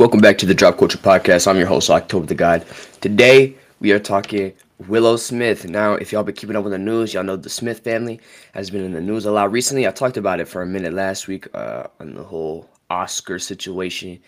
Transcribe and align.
Welcome 0.00 0.20
back 0.20 0.38
to 0.38 0.46
the 0.46 0.54
Drop 0.54 0.78
Culture 0.78 0.96
Podcast. 0.96 1.46
I'm 1.46 1.58
your 1.58 1.66
host, 1.66 1.90
October 1.90 2.24
the 2.24 2.34
God. 2.34 2.64
Today, 3.02 3.54
we 3.80 3.92
are 3.92 3.98
talking 3.98 4.54
Willow 4.88 5.18
Smith. 5.18 5.68
Now, 5.68 5.92
if 5.92 6.10
y'all 6.10 6.22
been 6.22 6.34
keeping 6.34 6.56
up 6.56 6.64
with 6.64 6.72
the 6.72 6.78
news, 6.78 7.12
y'all 7.12 7.22
know 7.22 7.36
the 7.36 7.50
Smith 7.50 7.80
family 7.80 8.18
has 8.54 8.70
been 8.70 8.82
in 8.82 8.92
the 8.92 9.02
news 9.02 9.26
a 9.26 9.30
lot 9.30 9.52
recently. 9.52 9.86
I 9.86 9.90
talked 9.90 10.16
about 10.16 10.40
it 10.40 10.48
for 10.48 10.62
a 10.62 10.66
minute 10.66 10.94
last 10.94 11.28
week 11.28 11.48
uh, 11.52 11.88
on 12.00 12.14
the 12.14 12.22
whole 12.22 12.66
Oscar 12.88 13.38
situation. 13.38 14.18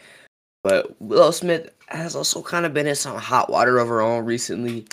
But 0.62 0.94
Willow 1.00 1.30
Smith 1.30 1.70
has 1.88 2.14
also 2.14 2.42
kind 2.42 2.66
of 2.66 2.74
been 2.74 2.86
in 2.86 2.94
some 2.94 3.16
hot 3.16 3.48
water 3.48 3.78
of 3.78 3.88
her 3.88 4.02
own 4.02 4.26
recently. 4.26 4.86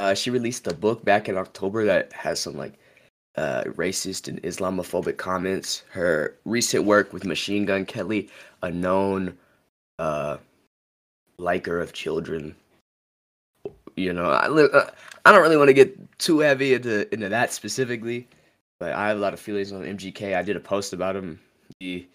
Uh, 0.00 0.14
she 0.14 0.30
released 0.30 0.66
a 0.66 0.74
book 0.74 1.04
back 1.04 1.28
in 1.28 1.36
October 1.36 1.84
that 1.84 2.12
has 2.12 2.40
some 2.40 2.56
like 2.56 2.74
uh, 3.36 3.62
racist 3.76 4.26
and 4.26 4.42
Islamophobic 4.42 5.16
comments. 5.16 5.84
Her 5.90 6.36
recent 6.44 6.86
work 6.86 7.12
with 7.12 7.24
Machine 7.24 7.66
Gun 7.66 7.86
Kelly, 7.86 8.28
a 8.64 8.70
known 8.72 9.38
uh, 9.98 10.38
liker 11.38 11.80
of 11.80 11.92
children. 11.92 12.54
You 13.96 14.12
know, 14.12 14.30
I, 14.30 14.48
uh, 14.48 14.90
I 15.24 15.32
don't 15.32 15.42
really 15.42 15.56
want 15.56 15.68
to 15.68 15.74
get 15.74 16.18
too 16.18 16.40
heavy 16.40 16.74
into 16.74 17.12
into 17.14 17.28
that 17.28 17.52
specifically, 17.52 18.28
but 18.80 18.92
I 18.92 19.08
have 19.08 19.16
a 19.16 19.20
lot 19.20 19.32
of 19.32 19.40
feelings 19.40 19.72
on 19.72 19.82
MGK. 19.82 20.36
I 20.36 20.42
did 20.42 20.56
a 20.56 20.60
post 20.60 20.92
about 20.92 21.16
him 21.16 21.38
the 21.80 22.06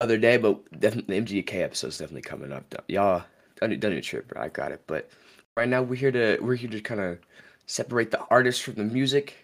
other 0.00 0.16
day, 0.16 0.36
but 0.36 0.58
definitely 0.80 1.20
the 1.20 1.26
MGK 1.26 1.62
episode 1.62 1.88
is 1.88 1.98
definitely 1.98 2.22
coming 2.22 2.52
up. 2.52 2.74
Y'all, 2.88 3.22
don't 3.60 3.78
don't 3.80 3.92
even 3.92 4.02
trip, 4.02 4.28
bro. 4.28 4.42
I 4.42 4.48
got 4.48 4.72
it. 4.72 4.82
But 4.86 5.10
right 5.56 5.68
now 5.68 5.82
we're 5.82 5.96
here 5.96 6.12
to 6.12 6.38
we're 6.40 6.56
here 6.56 6.70
to 6.70 6.80
kind 6.80 7.00
of 7.00 7.18
separate 7.66 8.10
the 8.10 8.20
artist 8.30 8.62
from 8.62 8.74
the 8.74 8.84
music 8.84 9.36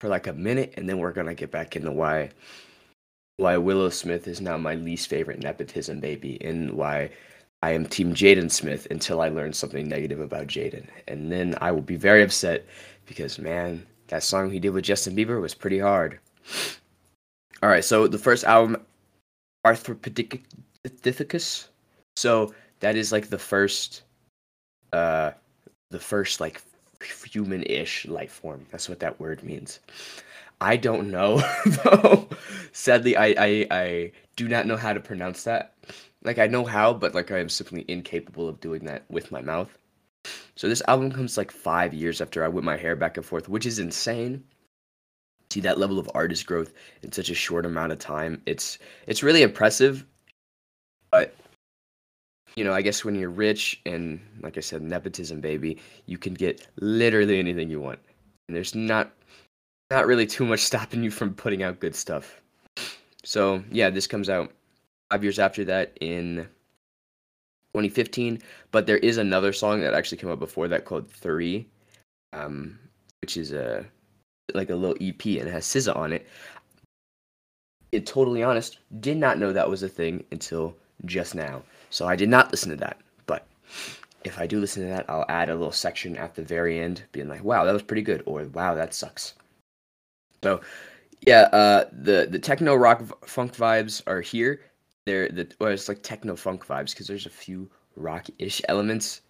for 0.00 0.08
like 0.08 0.26
a 0.26 0.32
minute, 0.32 0.74
and 0.76 0.88
then 0.88 0.98
we're 0.98 1.12
gonna 1.12 1.34
get 1.34 1.50
back 1.50 1.76
into 1.76 1.92
why 1.92 2.30
why 3.36 3.56
Willow 3.56 3.90
Smith 3.90 4.28
is 4.28 4.40
now 4.40 4.56
my 4.56 4.74
least 4.74 5.08
favorite 5.08 5.40
nepotism 5.40 6.00
baby, 6.00 6.38
and 6.44 6.72
why 6.72 7.10
I 7.62 7.72
am 7.72 7.86
Team 7.86 8.14
Jaden 8.14 8.50
Smith 8.50 8.86
until 8.90 9.20
I 9.20 9.28
learn 9.28 9.52
something 9.52 9.88
negative 9.88 10.20
about 10.20 10.46
Jaden, 10.46 10.86
and 11.08 11.32
then 11.32 11.56
I 11.60 11.72
will 11.72 11.82
be 11.82 11.96
very 11.96 12.22
upset 12.22 12.66
because 13.06 13.38
man, 13.38 13.84
that 14.08 14.22
song 14.22 14.50
he 14.50 14.60
did 14.60 14.70
with 14.70 14.84
Justin 14.84 15.16
Bieber 15.16 15.40
was 15.40 15.54
pretty 15.54 15.78
hard. 15.78 16.18
All 17.62 17.68
right, 17.68 17.84
so 17.84 18.06
the 18.06 18.18
first 18.18 18.44
album, 18.44 18.76
Arthropithecus. 19.64 21.68
So 22.16 22.54
that 22.80 22.96
is 22.96 23.10
like 23.10 23.30
the 23.30 23.38
first, 23.38 24.02
uh, 24.92 25.32
the 25.90 25.98
first 25.98 26.40
like 26.40 26.62
human-ish 27.02 28.06
life 28.06 28.32
form. 28.32 28.66
That's 28.70 28.88
what 28.88 29.00
that 29.00 29.18
word 29.18 29.42
means. 29.42 29.80
I 30.64 30.78
don't 30.78 31.10
know 31.10 31.42
though. 31.66 32.26
Sadly, 32.72 33.18
I, 33.18 33.34
I 33.38 33.66
I 33.70 34.12
do 34.34 34.48
not 34.48 34.66
know 34.66 34.78
how 34.78 34.94
to 34.94 35.00
pronounce 35.00 35.44
that. 35.44 35.74
Like 36.22 36.38
I 36.38 36.46
know 36.46 36.64
how, 36.64 36.94
but 36.94 37.14
like 37.14 37.30
I 37.30 37.38
am 37.38 37.50
simply 37.50 37.84
incapable 37.86 38.48
of 38.48 38.60
doing 38.60 38.86
that 38.86 39.04
with 39.10 39.30
my 39.30 39.42
mouth. 39.42 39.76
So 40.56 40.66
this 40.66 40.82
album 40.88 41.12
comes 41.12 41.36
like 41.36 41.50
five 41.50 41.92
years 41.92 42.22
after 42.22 42.42
I 42.42 42.48
whip 42.48 42.64
my 42.64 42.78
hair 42.78 42.96
back 42.96 43.18
and 43.18 43.26
forth, 43.26 43.46
which 43.46 43.66
is 43.66 43.78
insane. 43.78 44.42
See 45.50 45.60
that 45.60 45.78
level 45.78 45.98
of 45.98 46.10
artist 46.14 46.46
growth 46.46 46.72
in 47.02 47.12
such 47.12 47.28
a 47.28 47.34
short 47.34 47.66
amount 47.66 47.92
of 47.92 47.98
time. 47.98 48.40
It's 48.46 48.78
it's 49.06 49.22
really 49.22 49.42
impressive. 49.42 50.06
But 51.10 51.36
you 52.56 52.64
know, 52.64 52.72
I 52.72 52.80
guess 52.80 53.04
when 53.04 53.16
you're 53.16 53.28
rich 53.28 53.82
and 53.84 54.18
like 54.40 54.56
I 54.56 54.60
said, 54.60 54.80
nepotism 54.80 55.42
baby, 55.42 55.78
you 56.06 56.16
can 56.16 56.32
get 56.32 56.66
literally 56.80 57.38
anything 57.38 57.68
you 57.68 57.80
want. 57.82 57.98
And 58.48 58.56
there's 58.56 58.74
not 58.74 59.12
not 59.90 60.06
really 60.06 60.26
too 60.26 60.44
much 60.44 60.60
stopping 60.64 61.02
you 61.02 61.10
from 61.10 61.34
putting 61.34 61.62
out 61.62 61.80
good 61.80 61.94
stuff. 61.94 62.40
So 63.24 63.62
yeah, 63.70 63.90
this 63.90 64.06
comes 64.06 64.28
out 64.28 64.52
five 65.10 65.22
years 65.22 65.38
after 65.38 65.64
that 65.64 65.96
in 66.00 66.46
2015. 67.74 68.40
But 68.70 68.86
there 68.86 68.98
is 68.98 69.18
another 69.18 69.52
song 69.52 69.80
that 69.80 69.94
actually 69.94 70.18
came 70.18 70.30
out 70.30 70.38
before 70.38 70.68
that 70.68 70.84
called 70.84 71.10
Three, 71.10 71.66
um, 72.32 72.78
which 73.20 73.36
is 73.36 73.52
a 73.52 73.84
like 74.52 74.70
a 74.70 74.76
little 74.76 74.96
EP 75.00 75.24
and 75.40 75.48
has 75.48 75.64
SZA 75.66 75.96
on 75.96 76.12
it. 76.12 76.26
It 77.92 78.06
totally 78.06 78.42
honest, 78.42 78.78
did 79.00 79.16
not 79.16 79.38
know 79.38 79.52
that 79.52 79.70
was 79.70 79.82
a 79.82 79.88
thing 79.88 80.24
until 80.32 80.76
just 81.04 81.34
now. 81.34 81.62
So 81.90 82.06
I 82.06 82.16
did 82.16 82.28
not 82.28 82.50
listen 82.50 82.70
to 82.70 82.76
that. 82.76 82.98
But 83.26 83.46
if 84.24 84.38
I 84.38 84.46
do 84.46 84.60
listen 84.60 84.82
to 84.82 84.88
that, 84.88 85.06
I'll 85.08 85.24
add 85.28 85.48
a 85.48 85.54
little 85.54 85.72
section 85.72 86.16
at 86.16 86.34
the 86.34 86.42
very 86.42 86.78
end, 86.80 87.04
being 87.12 87.28
like, 87.28 87.44
"Wow, 87.44 87.64
that 87.64 87.72
was 87.72 87.82
pretty 87.82 88.02
good," 88.02 88.22
or 88.26 88.44
"Wow, 88.44 88.74
that 88.74 88.94
sucks." 88.94 89.34
So, 90.44 90.60
yeah, 91.26 91.48
uh, 91.54 91.86
the 91.90 92.28
the 92.30 92.38
techno 92.38 92.74
rock 92.74 93.00
funk 93.26 93.56
vibes 93.56 94.02
are 94.06 94.20
here. 94.20 94.60
They're 95.06 95.30
the 95.30 95.48
it's 95.60 95.88
like 95.88 96.02
techno 96.02 96.36
funk 96.36 96.66
vibes 96.66 96.90
because 96.90 97.06
there's 97.06 97.24
a 97.24 97.30
few 97.30 97.70
rock 97.96 98.26
ish 98.38 98.60
elements 98.68 99.22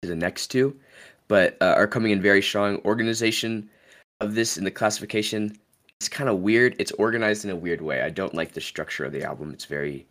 to 0.00 0.08
the 0.08 0.16
next 0.16 0.46
two, 0.46 0.74
but 1.28 1.58
uh, 1.60 1.74
are 1.76 1.86
coming 1.86 2.10
in 2.12 2.22
very 2.22 2.40
strong. 2.40 2.78
Organization 2.86 3.68
of 4.22 4.34
this 4.34 4.56
in 4.56 4.64
the 4.64 4.70
classification 4.70 5.58
it's 6.00 6.08
kind 6.08 6.30
of 6.30 6.38
weird. 6.38 6.74
It's 6.78 6.92
organized 6.92 7.44
in 7.44 7.50
a 7.50 7.56
weird 7.56 7.82
way. 7.82 8.00
I 8.00 8.08
don't 8.08 8.34
like 8.34 8.52
the 8.52 8.60
structure 8.60 9.04
of 9.04 9.12
the 9.12 9.22
album. 9.22 9.52
It's 9.52 9.66
very 9.66 10.06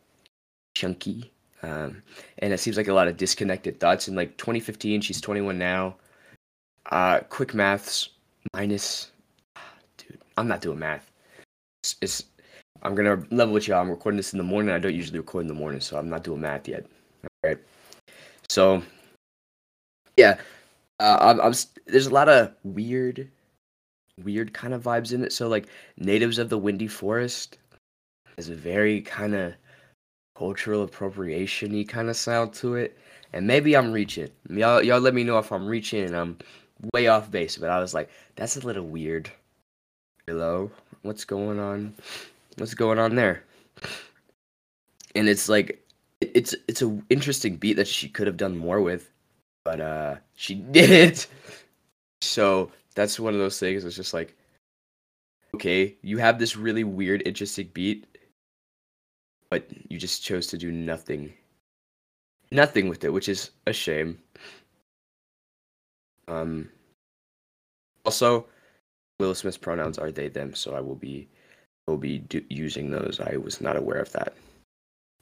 chunky, 0.76 1.32
um, 1.64 2.04
and 2.38 2.54
it 2.54 2.60
seems 2.60 2.78
like 2.78 2.88
a 2.88 2.94
lot 2.94 3.08
of 3.08 3.18
disconnected 3.18 3.80
thoughts. 3.80 4.08
In 4.08 4.16
like 4.16 4.38
2015, 4.38 5.02
she's 5.02 5.20
21 5.20 5.58
now. 5.58 5.96
Uh, 6.92 7.22
quick 7.30 7.56
maths 7.56 8.10
minus 8.54 9.11
I'm 10.42 10.48
not 10.48 10.62
doing 10.62 10.80
math. 10.80 11.12
It's, 11.84 11.96
it's 12.02 12.24
I'm 12.82 12.96
gonna 12.96 13.24
level 13.30 13.54
with 13.54 13.68
y'all. 13.68 13.80
I'm 13.80 13.92
recording 13.92 14.18
this 14.18 14.34
in 14.34 14.38
the 14.40 14.44
morning. 14.44 14.74
I 14.74 14.80
don't 14.80 14.96
usually 14.96 15.20
record 15.20 15.42
in 15.42 15.48
the 15.48 15.54
morning, 15.54 15.80
so 15.80 15.98
I'm 15.98 16.10
not 16.10 16.24
doing 16.24 16.42
math 16.42 16.68
yet. 16.68 16.86
All 17.24 17.50
right. 17.50 17.60
So, 18.50 18.82
yeah, 20.18 20.40
uh, 21.00 21.18
I'm, 21.22 21.40
I'm, 21.40 21.54
there's 21.86 22.08
a 22.08 22.14
lot 22.14 22.28
of 22.28 22.54
weird, 22.64 23.30
weird 24.24 24.52
kind 24.52 24.74
of 24.74 24.82
vibes 24.82 25.14
in 25.14 25.24
it. 25.24 25.32
So, 25.32 25.48
like, 25.48 25.68
natives 25.98 26.40
of 26.40 26.50
the 26.50 26.58
windy 26.58 26.88
forest 26.88 27.60
is 28.38 28.50
a 28.50 28.56
very 28.56 29.02
kind 29.02 29.36
of 29.36 29.54
cultural 30.36 30.82
appropriation-y 30.82 31.86
kind 31.88 32.10
of 32.10 32.18
sound 32.18 32.52
to 32.54 32.76
it. 32.76 32.98
And 33.32 33.46
maybe 33.46 33.78
I'm 33.78 33.92
reaching. 33.92 34.30
Y'all, 34.50 34.82
y'all 34.82 35.00
let 35.00 35.14
me 35.14 35.24
know 35.24 35.38
if 35.38 35.52
I'm 35.52 35.68
reaching 35.68 36.04
and 36.04 36.18
I'm 36.18 36.38
way 36.96 37.08
off 37.08 37.30
base. 37.30 37.58
But 37.58 37.70
I 37.70 37.80
was 37.80 37.94
like, 37.94 38.10
that's 38.36 38.58
a 38.58 38.66
little 38.66 38.88
weird 38.88 39.32
hello, 40.28 40.72
what's 41.02 41.26
going 41.26 41.60
on? 41.60 41.94
What's 42.58 42.74
going 42.74 43.00
on 43.00 43.16
there? 43.16 43.44
And 45.16 45.28
it's 45.28 45.50
like 45.50 45.84
it's 46.22 46.56
it's 46.68 46.82
a 46.82 47.00
interesting 47.10 47.58
beat 47.58 47.74
that 47.74 47.88
she 47.88 48.08
could 48.08 48.28
have 48.28 48.38
done 48.38 48.56
more 48.58 48.82
with, 48.82 49.12
but 49.64 49.82
uh 49.82 50.16
she 50.36 50.56
didn't. 50.72 51.28
So 52.22 52.72
that's 52.96 53.20
one 53.20 53.34
of 53.34 53.40
those 53.40 53.60
things. 53.60 53.84
It's 53.84 53.96
just 53.96 54.14
like, 54.14 54.36
okay, 55.56 55.96
you 56.02 56.18
have 56.18 56.40
this 56.40 56.56
really 56.56 56.84
weird, 56.84 57.24
interesting 57.26 57.70
beat, 57.74 58.06
but 59.50 59.68
you 59.90 59.98
just 59.98 60.24
chose 60.24 60.48
to 60.48 60.58
do 60.58 60.72
nothing, 60.72 61.34
nothing 62.52 62.90
with 62.90 63.04
it, 63.04 63.12
which 63.12 63.30
is 63.30 63.52
a 63.68 63.74
shame. 63.74 64.20
Um. 66.28 66.70
Also, 68.04 68.48
Will 69.22 69.36
Smith's 69.36 69.56
pronouns 69.56 70.00
are 70.00 70.12
they 70.12 70.30
them, 70.30 70.56
so 70.56 70.74
I 70.74 70.82
will 70.82 70.96
be 70.96 71.28
will 71.86 71.98
be 71.98 72.18
do- 72.18 72.44
using 72.50 72.90
those. 72.90 73.20
I 73.20 73.38
was 73.38 73.62
not 73.62 73.78
aware 73.78 74.00
of 74.00 74.12
that 74.14 74.34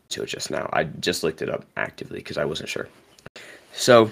until 0.03 0.25
just 0.25 0.49
now. 0.49 0.69
I 0.71 0.85
just 0.85 1.21
looked 1.21 1.41
it 1.41 1.49
up 1.49 1.65
actively 1.75 2.19
because 2.19 2.37
I 2.37 2.45
wasn't 2.45 2.69
sure. 2.69 2.87
So 3.73 4.09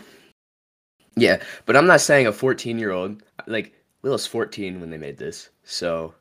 yeah, 1.16 1.42
but 1.66 1.78
I'm 1.78 1.88
not 1.88 2.02
saying 2.02 2.28
a 2.28 2.34
14 2.34 2.78
year 2.78 2.92
old 2.92 3.24
like 3.48 3.74
Will's 4.02 4.28
14 4.28 4.82
when 4.82 4.90
they 4.90 4.98
made 4.98 5.18
this, 5.18 5.50
so 5.64 6.14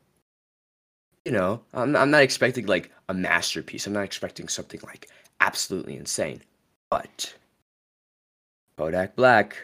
you 1.25 1.33
know 1.33 1.59
I'm 1.73 1.93
I'm 1.97 2.09
not 2.09 2.23
expecting 2.23 2.67
like 2.67 2.89
a 3.09 3.13
masterpiece. 3.13 3.85
I'm 3.85 3.91
not 3.91 4.05
expecting 4.05 4.47
something 4.47 4.79
like 4.85 5.09
absolutely 5.41 5.97
insane, 5.97 6.39
but 6.89 7.35
Kodak 8.77 9.17
Black 9.17 9.57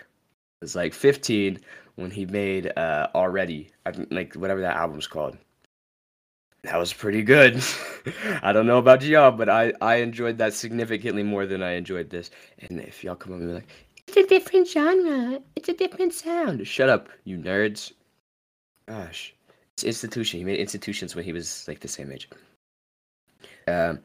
was 0.59 0.75
like 0.75 0.93
15 0.93 1.61
when 1.95 2.11
he 2.11 2.25
made 2.25 2.71
uh 2.77 3.07
already. 3.15 3.71
Like 4.09 4.33
whatever 4.35 4.61
that 4.61 4.75
album's 4.77 5.07
called. 5.07 5.37
That 6.63 6.77
was 6.77 6.93
pretty 6.93 7.23
good. 7.23 7.61
I 8.41 8.53
don't 8.53 8.67
know 8.67 8.77
about 8.77 9.01
y'all 9.03 9.31
but 9.31 9.49
i 9.49 9.73
i 9.81 9.95
enjoyed 9.95 10.37
that 10.37 10.53
significantly 10.53 11.23
more 11.23 11.45
than 11.45 11.61
i 11.61 11.71
enjoyed 11.73 12.09
this. 12.09 12.31
And 12.59 12.79
if 12.79 13.03
y'all 13.03 13.15
come 13.15 13.33
up 13.33 13.39
and 13.39 13.49
be 13.49 13.53
like 13.55 13.67
it's 14.07 14.17
a 14.17 14.27
different 14.27 14.67
genre. 14.67 15.39
It's 15.55 15.69
a 15.69 15.73
different 15.73 16.13
sound. 16.13 16.65
Shut 16.67 16.89
up 16.89 17.09
you 17.23 17.37
nerds. 17.37 17.93
Gosh. 18.87 19.33
It's 19.75 19.83
institution. 19.83 20.39
He 20.39 20.45
made 20.45 20.59
institutions 20.59 21.15
when 21.15 21.25
he 21.25 21.33
was 21.33 21.67
like 21.67 21.79
the 21.79 21.87
same 21.87 22.11
age. 22.11 22.29
Um 23.67 23.99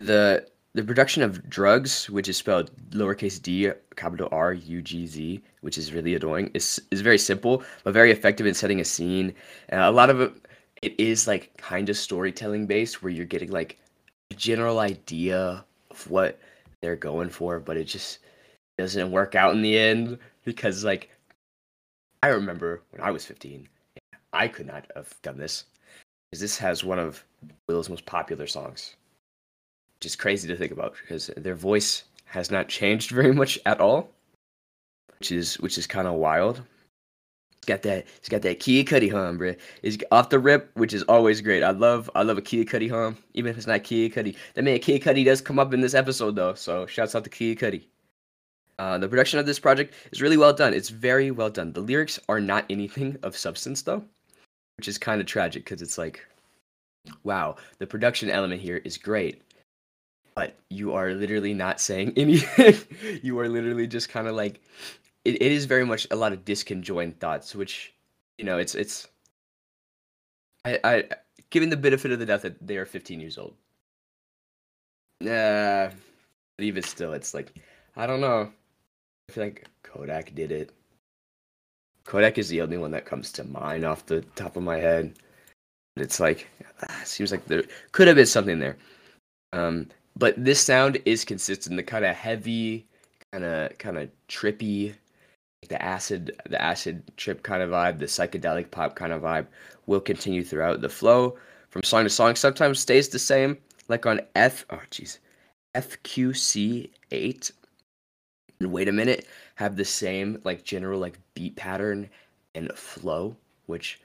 the 0.00 0.46
the 0.74 0.82
production 0.82 1.22
of 1.22 1.48
drugs, 1.50 2.08
which 2.08 2.28
is 2.28 2.36
spelled 2.36 2.70
lowercase 2.90 3.40
d, 3.40 3.70
capital 3.96 4.28
R 4.32 4.54
U 4.54 4.82
G 4.82 5.06
Z, 5.06 5.42
which 5.60 5.76
is 5.76 5.92
really 5.92 6.14
annoying, 6.14 6.50
is 6.54 6.80
is 6.90 7.00
very 7.00 7.18
simple 7.18 7.62
but 7.84 7.92
very 7.92 8.10
effective 8.10 8.46
in 8.46 8.54
setting 8.54 8.80
a 8.80 8.84
scene. 8.84 9.34
Uh, 9.72 9.76
a 9.80 9.92
lot 9.92 10.10
of 10.10 10.20
it, 10.20 10.32
it 10.80 10.98
is 10.98 11.26
like 11.26 11.56
kind 11.58 11.88
of 11.88 11.96
storytelling 11.96 12.66
based, 12.66 13.02
where 13.02 13.12
you're 13.12 13.26
getting 13.26 13.50
like 13.50 13.78
a 14.30 14.34
general 14.34 14.78
idea 14.78 15.64
of 15.90 16.10
what 16.10 16.38
they're 16.80 16.96
going 16.96 17.28
for, 17.28 17.60
but 17.60 17.76
it 17.76 17.84
just 17.84 18.18
doesn't 18.78 19.12
work 19.12 19.34
out 19.34 19.54
in 19.54 19.62
the 19.62 19.78
end 19.78 20.18
because 20.44 20.84
like 20.84 21.10
I 22.22 22.28
remember 22.28 22.82
when 22.90 23.02
I 23.02 23.10
was 23.10 23.26
15, 23.26 23.68
I 24.32 24.48
could 24.48 24.66
not 24.66 24.86
have 24.96 25.12
done 25.22 25.36
this 25.36 25.64
because 26.30 26.40
this 26.40 26.56
has 26.58 26.82
one 26.82 26.98
of 26.98 27.24
Willow's 27.68 27.90
most 27.90 28.06
popular 28.06 28.46
songs, 28.46 28.96
is 30.06 30.16
crazy 30.16 30.48
to 30.48 30.56
think 30.56 30.72
about 30.72 30.94
because 31.00 31.30
their 31.36 31.54
voice 31.54 32.04
has 32.26 32.50
not 32.50 32.68
changed 32.68 33.10
very 33.20 33.32
much 33.32 33.58
at 33.66 33.80
all, 33.80 34.10
which 35.18 35.32
is 35.32 35.58
which 35.60 35.78
is 35.78 35.86
kind 35.86 36.08
of 36.08 36.14
wild. 36.14 36.62
It's 37.58 37.66
got 37.66 37.82
that 37.82 38.06
it's 38.16 38.28
got 38.28 38.42
that 38.42 38.58
Kid 38.58 38.86
Cudi 38.86 39.10
hum, 39.10 39.38
bro. 39.38 39.54
It's 39.82 39.96
off 40.10 40.30
the 40.30 40.40
rip, 40.40 40.70
which 40.74 40.92
is 40.92 41.04
always 41.04 41.40
great. 41.40 41.62
I 41.62 41.70
love 41.70 42.10
I 42.14 42.22
love 42.22 42.38
a 42.38 42.42
Kid 42.42 42.68
Cudi 42.68 42.90
hum, 42.90 43.16
even 43.34 43.50
if 43.50 43.56
it's 43.56 43.68
not 43.68 43.84
Kid 43.84 44.12
Cudi. 44.12 44.34
That 44.54 44.64
man 44.64 44.80
Kid 44.80 45.02
Cudi 45.02 45.24
does 45.24 45.40
come 45.40 45.60
up 45.60 45.72
in 45.72 45.80
this 45.80 45.94
episode 45.94 46.34
though, 46.34 46.54
so 46.54 46.86
shouts 46.86 47.14
out 47.14 47.22
to 47.24 47.30
Kid 47.30 47.58
Cudi. 47.58 47.84
Uh, 48.78 48.98
the 48.98 49.08
production 49.08 49.38
of 49.38 49.46
this 49.46 49.60
project 49.60 49.94
is 50.10 50.20
really 50.20 50.36
well 50.36 50.52
done. 50.52 50.74
It's 50.74 50.88
very 50.88 51.30
well 51.30 51.50
done. 51.50 51.72
The 51.72 51.80
lyrics 51.80 52.18
are 52.28 52.40
not 52.40 52.64
anything 52.68 53.16
of 53.22 53.36
substance 53.36 53.82
though, 53.82 54.02
which 54.76 54.88
is 54.88 54.98
kind 54.98 55.20
of 55.20 55.28
tragic 55.28 55.64
because 55.64 55.82
it's 55.82 55.98
like, 55.98 56.26
wow, 57.22 57.54
the 57.78 57.86
production 57.86 58.28
element 58.28 58.60
here 58.60 58.78
is 58.78 58.98
great, 58.98 59.42
but 60.34 60.56
you 60.68 60.94
are 60.94 61.14
literally 61.14 61.54
not 61.54 61.80
saying 61.80 62.12
anything. 62.16 62.76
you 63.22 63.38
are 63.38 63.48
literally 63.48 63.86
just 63.86 64.08
kind 64.08 64.26
of 64.28 64.34
like 64.34 64.60
it, 65.24 65.36
it 65.36 65.52
is 65.52 65.64
very 65.66 65.84
much 65.84 66.06
a 66.10 66.16
lot 66.16 66.32
of 66.32 66.44
disconjoined 66.44 67.16
thoughts, 67.18 67.54
which 67.54 67.94
you 68.38 68.44
know, 68.44 68.58
it's 68.58 68.74
it's. 68.74 69.08
I, 70.64 70.78
I 70.84 71.04
given 71.50 71.70
the 71.70 71.76
benefit 71.76 72.12
of 72.12 72.18
the 72.18 72.26
doubt 72.26 72.42
that 72.42 72.66
they 72.66 72.76
are 72.76 72.86
15 72.86 73.20
years 73.20 73.38
old. 73.38 73.54
Uh, 75.20 75.90
but 76.56 76.64
even 76.64 76.82
still, 76.82 77.12
it's 77.12 77.34
like 77.34 77.54
I 77.96 78.06
don't 78.06 78.20
know. 78.20 78.50
I 79.28 79.32
feel 79.32 79.44
like 79.44 79.66
Kodak 79.82 80.34
did 80.34 80.50
it. 80.50 80.72
Kodak 82.04 82.38
is 82.38 82.48
the 82.48 82.60
only 82.62 82.78
one 82.78 82.90
that 82.90 83.06
comes 83.06 83.30
to 83.32 83.44
mind 83.44 83.84
off 83.84 84.06
the 84.06 84.22
top 84.34 84.56
of 84.56 84.62
my 84.62 84.78
head. 84.78 85.14
It's 85.96 86.18
like 86.18 86.48
ah, 86.82 87.02
seems 87.04 87.30
like 87.30 87.46
there 87.46 87.64
could 87.92 88.08
have 88.08 88.16
been 88.16 88.26
something 88.26 88.58
there. 88.58 88.76
Um, 89.52 89.88
but 90.16 90.34
this 90.42 90.60
sound 90.60 91.00
is 91.04 91.24
consistent. 91.24 91.76
The 91.76 91.82
kind 91.82 92.04
of 92.04 92.14
heavy, 92.16 92.86
kind 93.32 93.44
of 93.44 93.76
kind 93.78 93.98
of 93.98 94.10
trippy 94.28 94.94
the 95.68 95.80
acid 95.82 96.38
the 96.48 96.60
acid 96.60 97.02
trip 97.16 97.42
kind 97.42 97.62
of 97.62 97.70
vibe, 97.70 97.98
the 97.98 98.06
psychedelic 98.06 98.70
pop 98.70 98.96
kind 98.96 99.12
of 99.12 99.22
vibe 99.22 99.46
will 99.86 100.00
continue 100.00 100.44
throughout. 100.44 100.80
The 100.80 100.88
flow 100.88 101.36
from 101.70 101.82
song 101.82 102.04
to 102.04 102.10
song 102.10 102.34
sometimes 102.34 102.80
stays 102.80 103.08
the 103.08 103.18
same, 103.18 103.56
like 103.88 104.06
on 104.06 104.20
F 104.34 104.64
oh 104.70 104.80
jeez. 104.90 105.18
FQC 105.74 106.90
eight 107.12 107.50
and 108.60 108.70
wait 108.70 108.88
a 108.88 108.92
minute 108.92 109.26
have 109.54 109.76
the 109.76 109.84
same 109.84 110.40
like 110.44 110.64
general 110.64 111.00
like 111.00 111.18
beat 111.34 111.56
pattern 111.56 112.10
and 112.54 112.70
flow, 112.72 113.36
which 113.66 114.00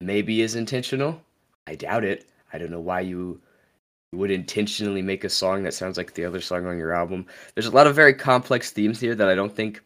maybe 0.00 0.42
is 0.42 0.54
intentional. 0.54 1.20
I 1.66 1.74
doubt 1.74 2.04
it. 2.04 2.28
I 2.52 2.58
don't 2.58 2.70
know 2.70 2.80
why 2.80 3.00
you 3.00 3.40
would 4.12 4.30
intentionally 4.30 5.02
make 5.02 5.24
a 5.24 5.28
song 5.28 5.62
that 5.62 5.74
sounds 5.74 5.96
like 5.96 6.14
the 6.14 6.24
other 6.24 6.40
song 6.40 6.66
on 6.66 6.78
your 6.78 6.94
album. 6.94 7.26
There's 7.54 7.66
a 7.66 7.70
lot 7.70 7.86
of 7.86 7.94
very 7.94 8.14
complex 8.14 8.70
themes 8.70 9.00
here 9.00 9.14
that 9.14 9.28
I 9.28 9.34
don't 9.34 9.54
think 9.54 9.82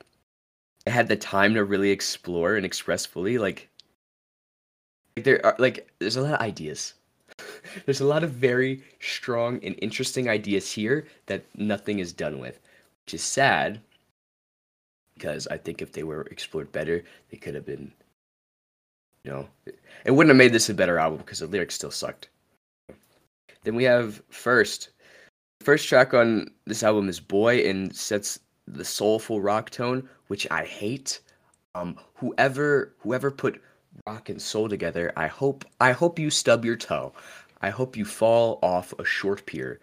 I 0.87 0.91
had 0.91 1.09
the 1.09 1.17
time 1.17 1.55
to 1.55 1.65
really 1.65 1.91
explore 1.91 2.57
and 2.57 2.65
express 2.65 3.05
fully. 3.05 3.39
Like, 3.39 3.69
like 5.17 5.25
there 5.25 5.45
are 5.45 5.57
like 5.59 5.91
there's 5.99 6.17
a 6.17 6.23
lot 6.23 6.35
of 6.35 6.41
ideas. 6.41 6.95
there's 7.85 8.01
a 8.01 8.07
lot 8.07 8.23
of 8.23 8.31
very 8.31 8.83
strong 9.01 9.59
and 9.65 9.75
interesting 9.83 10.29
ideas 10.29 10.71
here 10.71 11.07
that 11.27 11.45
nothing 11.57 11.99
is 11.99 12.13
done 12.13 12.39
with, 12.39 12.61
which 13.05 13.15
is 13.15 13.23
sad. 13.23 13.81
Because 15.15 15.47
I 15.49 15.57
think 15.57 15.83
if 15.83 15.93
they 15.93 16.03
were 16.05 16.23
explored 16.23 16.73
better, 16.73 17.05
they 17.31 17.37
could 17.37 17.55
have 17.55 17.67
been. 17.67 17.93
You 19.25 19.31
know, 19.31 19.49
it 20.05 20.11
wouldn't 20.11 20.31
have 20.31 20.37
made 20.37 20.53
this 20.53 20.69
a 20.69 20.75
better 20.75 20.99
album 20.99 21.19
because 21.19 21.39
the 21.39 21.47
lyrics 21.47 21.77
still 21.77 21.93
sucked. 21.93 22.29
Then 23.65 23.75
we 23.75 23.85
have 23.85 24.23
first. 24.31 24.91
First 25.61 25.89
track 25.89 26.15
on 26.15 26.49
this 26.67 26.83
album 26.83 27.09
is 27.09 27.21
Boy 27.21 27.69
and 27.69 27.95
sets 27.95 28.41
the 28.67 28.85
soulful 28.85 29.41
rock 29.41 29.71
tone, 29.71 30.09
which 30.27 30.47
I 30.51 30.65
hate. 30.65 31.21
Um, 31.75 31.97
whoever 32.15 32.95
whoever 32.99 33.31
put 33.31 33.61
rock 34.07 34.29
and 34.29 34.43
soul 34.43 34.69
together, 34.69 35.13
I 35.17 35.27
hope 35.27 35.65
I 35.81 35.93
hope 35.93 36.19
you 36.19 36.31
stub 36.31 36.65
your 36.65 36.77
toe. 36.77 37.13
I 37.61 37.71
hope 37.71 37.97
you 37.97 38.05
fall 38.05 38.59
off 38.63 38.93
a 38.99 39.05
short 39.05 39.47
pier 39.47 39.81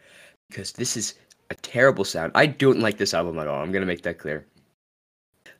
because 0.49 0.73
this 0.73 0.97
is 0.97 1.15
a 1.49 1.55
terrible 1.55 2.03
sound. 2.03 2.33
I 2.35 2.45
don't 2.45 2.81
like 2.81 2.97
this 2.97 3.13
album 3.13 3.39
at 3.39 3.47
all. 3.47 3.61
I'm 3.61 3.71
gonna 3.71 3.85
make 3.85 4.03
that 4.03 4.19
clear. 4.19 4.45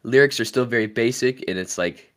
Lyrics 0.04 0.40
are 0.40 0.46
still 0.46 0.66
very 0.66 0.88
basic, 0.88 1.44
and 1.48 1.58
it's 1.58 1.78
like 1.78 2.14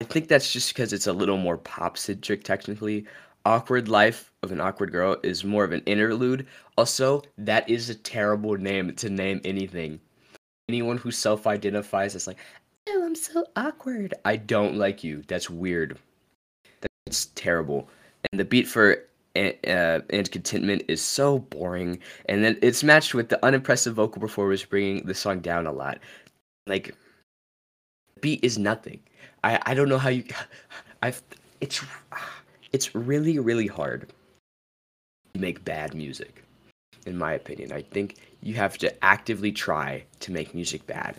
I 0.00 0.04
think 0.04 0.28
that's 0.28 0.52
just 0.52 0.74
because 0.74 0.92
it's 0.92 1.06
a 1.06 1.12
little 1.12 1.38
more 1.38 1.56
pop 1.56 1.96
centric 1.96 2.44
technically. 2.44 3.06
Awkward 3.46 3.88
Life 3.88 4.32
of 4.42 4.50
an 4.50 4.60
Awkward 4.60 4.90
Girl 4.90 5.16
is 5.22 5.44
more 5.44 5.62
of 5.62 5.70
an 5.70 5.80
interlude. 5.86 6.48
Also, 6.76 7.22
that 7.38 7.70
is 7.70 7.88
a 7.88 7.94
terrible 7.94 8.56
name 8.56 8.92
to 8.96 9.08
name 9.08 9.40
anything. 9.44 10.00
Anyone 10.68 10.98
who 10.98 11.12
self 11.12 11.46
identifies 11.46 12.16
as 12.16 12.26
like, 12.26 12.38
oh, 12.88 13.04
I'm 13.06 13.14
so 13.14 13.46
awkward. 13.54 14.14
I 14.24 14.34
don't 14.34 14.76
like 14.76 15.04
you. 15.04 15.22
That's 15.28 15.48
weird. 15.48 15.96
That's 17.06 17.26
terrible. 17.36 17.88
And 18.32 18.40
the 18.40 18.44
beat 18.44 18.66
for 18.66 19.04
uh, 19.36 20.00
and 20.10 20.28
contentment 20.32 20.82
is 20.88 21.00
so 21.00 21.38
boring. 21.38 22.00
And 22.28 22.42
then 22.42 22.58
it's 22.62 22.82
matched 22.82 23.14
with 23.14 23.28
the 23.28 23.44
unimpressive 23.44 23.94
vocal 23.94 24.20
performance, 24.20 24.64
bringing 24.64 25.06
the 25.06 25.14
song 25.14 25.38
down 25.38 25.68
a 25.68 25.72
lot. 25.72 26.00
Like, 26.66 26.96
beat 28.20 28.42
is 28.42 28.58
nothing. 28.58 28.98
I 29.44 29.60
I 29.66 29.74
don't 29.74 29.88
know 29.88 29.98
how 29.98 30.08
you. 30.08 30.24
I've 31.02 31.22
it's 31.60 31.84
it's 32.72 32.94
really 32.94 33.38
really 33.38 33.66
hard 33.66 34.10
to 35.34 35.40
make 35.40 35.64
bad 35.64 35.94
music 35.94 36.42
in 37.06 37.16
my 37.16 37.32
opinion. 37.32 37.72
I 37.72 37.82
think 37.82 38.16
you 38.42 38.54
have 38.54 38.76
to 38.78 39.04
actively 39.04 39.52
try 39.52 40.04
to 40.20 40.32
make 40.32 40.54
music 40.54 40.86
bad. 40.86 41.16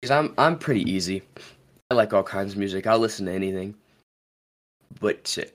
Because 0.00 0.10
i'm 0.10 0.34
i'm 0.36 0.58
pretty 0.58 0.88
easy. 0.90 1.22
I 1.90 1.94
like 1.94 2.12
all 2.12 2.22
kinds 2.22 2.52
of 2.52 2.58
music. 2.58 2.86
I'll 2.86 2.98
listen 2.98 3.26
to 3.26 3.32
anything. 3.32 3.74
But 5.00 5.24
to 5.24 5.46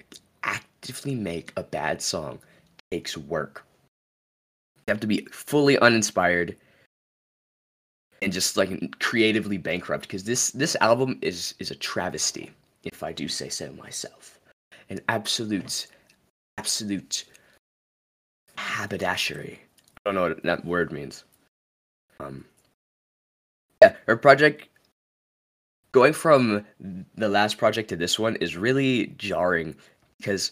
actively 0.44 1.16
make 1.16 1.52
a 1.58 1.64
bad 1.64 2.02
song 2.02 2.40
takes 2.90 3.18
work. 3.18 3.64
You 4.88 4.94
have 4.94 5.00
to 5.02 5.08
be 5.08 5.28
fully 5.32 5.78
uninspired 5.80 6.56
and 8.22 8.32
just 8.32 8.58
like 8.58 9.00
creatively 9.00 9.58
bankrupt. 9.58 10.04
Because 10.04 10.24
this 10.24 10.52
this 10.52 10.76
album 10.82 11.20
is 11.22 11.54
is 11.60 11.72
a 11.72 11.76
travesty 11.76 12.52
if 12.84 13.04
i 13.04 13.12
do 13.12 13.28
say 13.28 13.48
so 13.48 13.72
myself 13.74 14.40
an 14.92 15.00
absolute, 15.08 15.88
absolute 16.58 17.24
haberdashery. 18.58 19.58
I 19.98 20.00
don't 20.06 20.16
know 20.16 20.28
what 20.30 20.44
that 20.44 20.66
word 20.66 20.92
means. 20.92 21.24
Um, 22.20 22.44
yeah, 23.82 23.96
her 24.06 24.18
project 24.18 24.68
going 25.94 26.12
from 26.12 26.66
the 27.16 27.30
last 27.30 27.58
project 27.58 27.88
to 27.90 27.96
this 27.96 28.20
one 28.20 28.36
is 28.38 28.58
really 28.58 29.08
jarring 29.18 29.76
because 30.18 30.52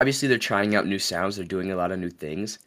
obviously 0.00 0.28
they're 0.28 0.38
trying 0.38 0.76
out 0.76 0.86
new 0.86 0.98
sounds, 0.98 1.36
they're 1.36 1.44
doing 1.44 1.72
a 1.72 1.76
lot 1.76 1.90
of 1.90 1.98
new 1.98 2.10
things, 2.10 2.60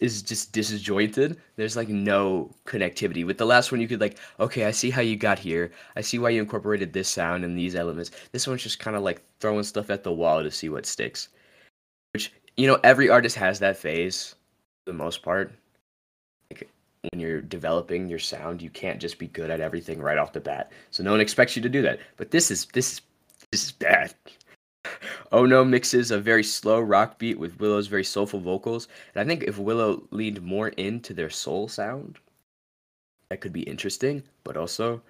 is 0.00 0.22
just 0.22 0.52
disjointed. 0.52 1.38
There's 1.56 1.76
like 1.76 1.88
no 1.88 2.50
connectivity. 2.66 3.24
With 3.24 3.38
the 3.38 3.46
last 3.46 3.70
one, 3.70 3.80
you 3.80 3.86
could 3.86 4.00
like, 4.00 4.18
okay, 4.40 4.64
I 4.64 4.72
see 4.72 4.90
how 4.90 5.02
you 5.02 5.16
got 5.16 5.38
here. 5.38 5.70
I 5.94 6.00
see 6.00 6.18
why 6.18 6.30
you 6.30 6.40
incorporated 6.40 6.92
this 6.92 7.08
sound 7.08 7.44
and 7.44 7.56
these 7.56 7.76
elements. 7.76 8.10
This 8.32 8.46
one's 8.46 8.62
just 8.62 8.80
kind 8.80 8.96
of 8.96 9.02
like 9.02 9.22
throwing 9.40 9.62
stuff 9.62 9.90
at 9.90 10.02
the 10.02 10.12
wall 10.12 10.42
to 10.42 10.50
see 10.50 10.68
what 10.68 10.86
sticks. 10.86 11.28
Which 12.12 12.32
you 12.56 12.66
know, 12.66 12.80
every 12.82 13.08
artist 13.08 13.36
has 13.36 13.60
that 13.60 13.76
phase, 13.76 14.34
for 14.84 14.92
the 14.92 14.98
most 14.98 15.22
part. 15.22 15.52
Like 16.50 16.68
when 17.12 17.20
you're 17.20 17.40
developing 17.40 18.08
your 18.08 18.18
sound, 18.18 18.60
you 18.60 18.70
can't 18.70 19.00
just 19.00 19.18
be 19.18 19.28
good 19.28 19.50
at 19.50 19.60
everything 19.60 20.00
right 20.00 20.18
off 20.18 20.32
the 20.32 20.40
bat. 20.40 20.72
So 20.90 21.04
no 21.04 21.12
one 21.12 21.20
expects 21.20 21.54
you 21.54 21.62
to 21.62 21.68
do 21.68 21.82
that. 21.82 22.00
But 22.16 22.32
this 22.32 22.50
is 22.50 22.66
this 22.72 22.94
is 22.94 23.00
this 23.52 23.64
is 23.64 23.72
bad. 23.72 24.12
Oh 25.32 25.46
No 25.46 25.64
mixes 25.64 26.10
a 26.10 26.18
very 26.18 26.42
slow 26.44 26.80
rock 26.80 27.18
beat 27.18 27.38
with 27.38 27.58
Willow's 27.60 27.86
very 27.86 28.04
soulful 28.04 28.40
vocals. 28.40 28.88
And 29.14 29.22
I 29.22 29.24
think 29.26 29.44
if 29.44 29.58
Willow 29.58 30.06
leaned 30.10 30.42
more 30.42 30.68
into 30.70 31.14
their 31.14 31.30
soul 31.30 31.68
sound, 31.68 32.18
that 33.30 33.40
could 33.40 33.52
be 33.52 33.62
interesting. 33.62 34.22
But 34.44 34.56
also, 34.56 34.96
I 34.96 35.00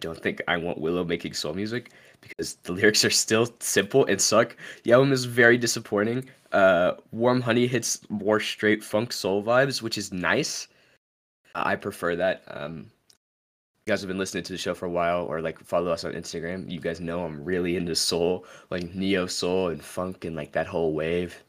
don't 0.00 0.20
think 0.20 0.42
I 0.48 0.56
want 0.56 0.80
Willow 0.80 1.04
making 1.04 1.34
soul 1.34 1.54
music 1.54 1.90
because 2.20 2.54
the 2.62 2.72
lyrics 2.72 3.04
are 3.04 3.10
still 3.10 3.52
simple 3.60 4.06
and 4.06 4.20
suck. 4.20 4.56
The 4.84 4.92
album 4.92 5.12
is 5.12 5.24
very 5.24 5.58
disappointing. 5.58 6.28
Uh, 6.52 6.94
Warm 7.12 7.40
Honey 7.40 7.66
hits 7.66 8.00
more 8.08 8.40
straight 8.40 8.82
funk 8.82 9.12
soul 9.12 9.42
vibes, 9.42 9.82
which 9.82 9.98
is 9.98 10.12
nice. 10.12 10.68
I 11.54 11.76
prefer 11.76 12.16
that. 12.16 12.42
Um, 12.48 12.90
you 13.86 13.92
guys 13.92 14.00
have 14.00 14.08
been 14.08 14.18
listening 14.18 14.42
to 14.44 14.52
the 14.52 14.58
show 14.58 14.72
for 14.72 14.86
a 14.86 14.90
while 14.90 15.24
or 15.24 15.42
like 15.42 15.62
follow 15.62 15.90
us 15.90 16.04
on 16.04 16.12
Instagram, 16.14 16.70
you 16.70 16.80
guys 16.80 17.00
know 17.00 17.22
I'm 17.22 17.44
really 17.44 17.76
into 17.76 17.94
soul, 17.94 18.46
like 18.70 18.94
neo 18.94 19.26
soul 19.26 19.68
and 19.68 19.82
funk 19.82 20.24
and 20.24 20.34
like 20.34 20.52
that 20.52 20.66
whole 20.66 20.94
wave. 20.94 21.42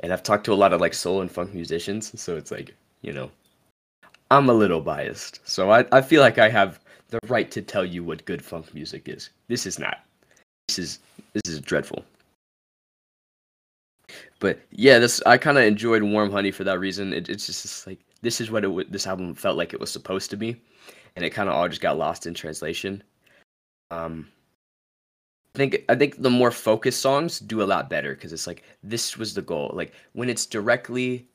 and 0.00 0.12
I've 0.12 0.24
talked 0.24 0.44
to 0.46 0.52
a 0.52 0.54
lot 0.54 0.72
of 0.72 0.80
like 0.80 0.92
soul 0.92 1.20
and 1.20 1.30
funk 1.30 1.54
musicians, 1.54 2.20
so 2.20 2.36
it's 2.36 2.50
like 2.50 2.74
you 3.02 3.12
know, 3.12 3.30
I'm 4.32 4.48
a 4.48 4.54
little 4.54 4.80
biased. 4.80 5.38
So 5.48 5.70
I 5.70 5.84
I 5.92 6.00
feel 6.02 6.20
like 6.20 6.38
I 6.38 6.48
have 6.48 6.80
the 7.10 7.20
right 7.28 7.48
to 7.52 7.62
tell 7.62 7.84
you 7.84 8.02
what 8.02 8.24
good 8.24 8.44
funk 8.44 8.74
music 8.74 9.08
is. 9.08 9.30
This 9.46 9.64
is 9.64 9.78
not. 9.78 10.00
This 10.66 10.80
is 10.80 10.98
this 11.32 11.52
is 11.52 11.60
dreadful. 11.60 12.04
But 14.40 14.58
yeah, 14.72 14.98
this 14.98 15.22
I 15.26 15.38
kind 15.38 15.58
of 15.58 15.64
enjoyed 15.64 16.02
Warm 16.02 16.32
Honey 16.32 16.50
for 16.50 16.64
that 16.64 16.80
reason. 16.80 17.12
It, 17.12 17.28
it's 17.28 17.46
just 17.46 17.86
like 17.86 18.00
this 18.22 18.40
is 18.40 18.50
what 18.50 18.64
it 18.64 18.92
this 18.92 19.06
album 19.06 19.36
felt 19.36 19.56
like 19.56 19.72
it 19.72 19.80
was 19.80 19.92
supposed 19.92 20.30
to 20.30 20.36
be, 20.36 20.60
and 21.18 21.24
it 21.24 21.30
kind 21.30 21.48
of 21.48 21.56
all 21.56 21.68
just 21.68 21.80
got 21.80 21.98
lost 21.98 22.28
in 22.28 22.32
translation. 22.32 23.02
Um, 23.90 24.28
I 25.56 25.58
think 25.58 25.84
I 25.88 25.96
think 25.96 26.22
the 26.22 26.30
more 26.30 26.52
focused 26.52 27.02
songs 27.02 27.40
do 27.40 27.60
a 27.60 27.64
lot 27.64 27.90
better 27.90 28.14
because 28.14 28.32
it's 28.32 28.46
like 28.46 28.62
this 28.84 29.18
was 29.18 29.34
the 29.34 29.42
goal. 29.42 29.72
Like 29.74 29.92
when 30.12 30.30
it's 30.30 30.46
directly 30.46 31.26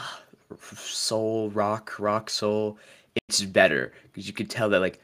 soul 0.60 1.50
rock 1.50 1.94
rock 2.00 2.28
soul, 2.28 2.76
it's 3.28 3.44
better 3.44 3.92
because 4.08 4.26
you 4.26 4.32
could 4.32 4.50
tell 4.50 4.68
that 4.70 4.80
like 4.80 5.00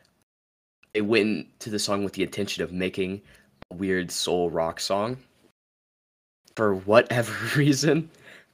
they 0.92 1.00
went 1.00 1.46
to 1.60 1.70
the 1.70 1.78
song 1.78 2.02
with 2.02 2.14
the 2.14 2.24
intention 2.24 2.64
of 2.64 2.72
making 2.72 3.22
a 3.70 3.76
weird 3.76 4.10
soul 4.10 4.50
rock 4.50 4.80
song 4.80 5.16
for 6.56 6.74
whatever 6.74 7.32
reason. 7.56 8.10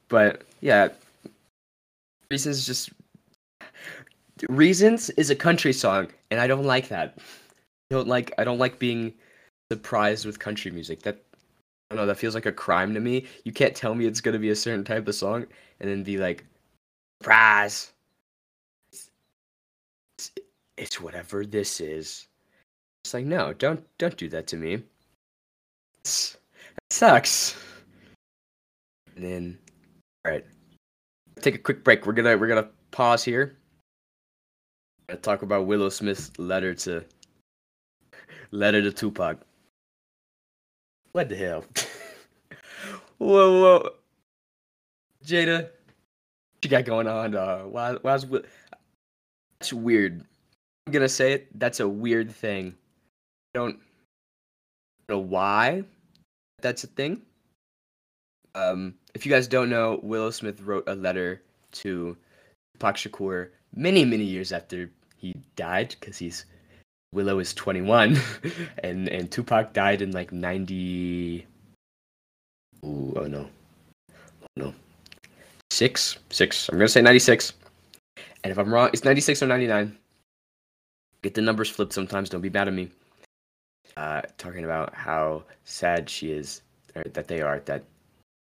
But 0.08 0.42
yeah, 0.60 0.88
reasons 2.30 2.66
just 2.66 2.90
reasons 4.48 5.10
is 5.10 5.30
a 5.30 5.36
country 5.36 5.72
song, 5.72 6.08
and 6.30 6.40
I 6.40 6.46
don't 6.46 6.64
like 6.64 6.88
that. 6.88 7.18
I 7.18 7.94
don't 7.94 8.08
like 8.08 8.32
I 8.38 8.44
don't 8.44 8.58
like 8.58 8.78
being 8.78 9.12
surprised 9.70 10.26
with 10.26 10.38
country 10.38 10.70
music. 10.70 11.02
That 11.02 11.22
I 11.90 11.94
don't 11.94 12.02
know. 12.02 12.06
That 12.06 12.18
feels 12.18 12.34
like 12.34 12.46
a 12.46 12.52
crime 12.52 12.94
to 12.94 13.00
me. 13.00 13.26
You 13.44 13.52
can't 13.52 13.74
tell 13.74 13.94
me 13.94 14.06
it's 14.06 14.20
gonna 14.20 14.38
be 14.38 14.50
a 14.50 14.56
certain 14.56 14.84
type 14.84 15.08
of 15.08 15.14
song 15.14 15.46
and 15.80 15.90
then 15.90 16.02
be 16.02 16.18
like, 16.18 16.44
surprise. 17.20 17.92
It's, 18.92 20.30
it's 20.76 21.00
whatever 21.00 21.44
this 21.44 21.80
is. 21.80 22.26
It's 23.04 23.14
like 23.14 23.24
no, 23.24 23.52
don't 23.52 23.84
don't 23.98 24.16
do 24.16 24.28
that 24.28 24.46
to 24.48 24.56
me. 24.56 24.82
It's, 26.00 26.36
it 26.62 26.92
sucks. 26.92 27.56
And 29.16 29.24
then, 29.24 29.58
all 30.24 30.32
right, 30.32 30.44
take 31.40 31.54
a 31.54 31.58
quick 31.58 31.84
break. 31.84 32.06
We're 32.06 32.12
gonna 32.12 32.36
we're 32.36 32.46
gonna 32.46 32.68
pause 32.90 33.24
here. 33.24 33.56
Talk 35.16 35.42
about 35.42 35.66
Willow 35.66 35.88
Smith's 35.88 36.30
letter 36.38 36.74
to 36.74 37.04
letter 38.50 38.82
to 38.82 38.92
Tupac. 38.92 39.38
What 41.12 41.28
the 41.28 41.36
hell? 41.36 41.64
whoa, 43.18 43.60
whoa, 43.60 43.90
Jada, 45.24 45.62
what 45.62 46.64
you 46.64 46.70
got 46.70 46.84
going 46.84 47.06
on? 47.06 47.34
Uh, 47.34 47.62
why, 47.62 47.94
why's 47.94 48.26
that's 49.60 49.72
weird. 49.72 50.24
I'm 50.86 50.92
gonna 50.92 51.08
say 51.08 51.32
it. 51.34 51.58
That's 51.58 51.80
a 51.80 51.88
weird 51.88 52.30
thing. 52.30 52.74
I 53.54 53.58
don't 53.58 53.78
know 55.08 55.18
why 55.18 55.84
that's 56.62 56.84
a 56.84 56.86
thing. 56.86 57.22
Um, 58.54 58.94
if 59.14 59.26
you 59.26 59.32
guys 59.32 59.46
don't 59.46 59.70
know, 59.70 60.00
Willow 60.02 60.30
Smith 60.30 60.60
wrote 60.62 60.84
a 60.88 60.94
letter 60.94 61.42
to 61.72 62.16
Tupac 62.74 62.96
Shakur 62.96 63.50
many, 63.74 64.04
many 64.04 64.24
years 64.24 64.52
after 64.52 64.90
he 65.20 65.34
died, 65.56 65.94
because 66.00 66.18
he's 66.18 66.46
Willow 67.12 67.38
is 67.40 67.52
21, 67.54 68.18
and 68.84 69.08
and 69.08 69.30
Tupac 69.30 69.72
died 69.72 70.02
in 70.02 70.12
like 70.12 70.32
90. 70.32 71.46
Ooh, 72.84 73.12
oh 73.16 73.26
no, 73.26 73.48
oh 74.10 74.46
no, 74.56 74.74
six, 75.70 76.18
six. 76.30 76.68
I'm 76.68 76.78
gonna 76.78 76.88
say 76.88 77.02
96, 77.02 77.52
and 78.44 78.50
if 78.50 78.58
I'm 78.58 78.72
wrong, 78.72 78.90
it's 78.92 79.04
96 79.04 79.42
or 79.42 79.46
99. 79.46 79.96
Get 81.22 81.34
the 81.34 81.42
numbers 81.42 81.68
flipped 81.68 81.92
sometimes. 81.92 82.30
Don't 82.30 82.40
be 82.40 82.48
mad 82.48 82.68
at 82.68 82.74
me. 82.74 82.88
Uh, 83.96 84.22
talking 84.38 84.64
about 84.64 84.94
how 84.94 85.42
sad 85.64 86.08
she 86.08 86.32
is, 86.32 86.62
or 86.94 87.02
that 87.02 87.28
they 87.28 87.42
are 87.42 87.60
that 87.66 87.84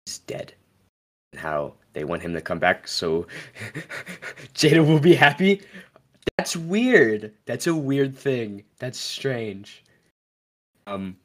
he's 0.04 0.18
dead, 0.18 0.52
and 1.32 1.40
how 1.40 1.72
they 1.94 2.04
want 2.04 2.20
him 2.20 2.34
to 2.34 2.42
come 2.42 2.58
back 2.58 2.86
so 2.86 3.26
Jada 4.54 4.86
will 4.86 5.00
be 5.00 5.14
happy. 5.14 5.62
That's 6.38 6.56
weird. 6.56 7.32
That's 7.46 7.66
a 7.66 7.74
weird 7.74 8.16
thing. 8.16 8.64
That's 8.78 8.98
strange. 8.98 9.82
Um 10.86 11.16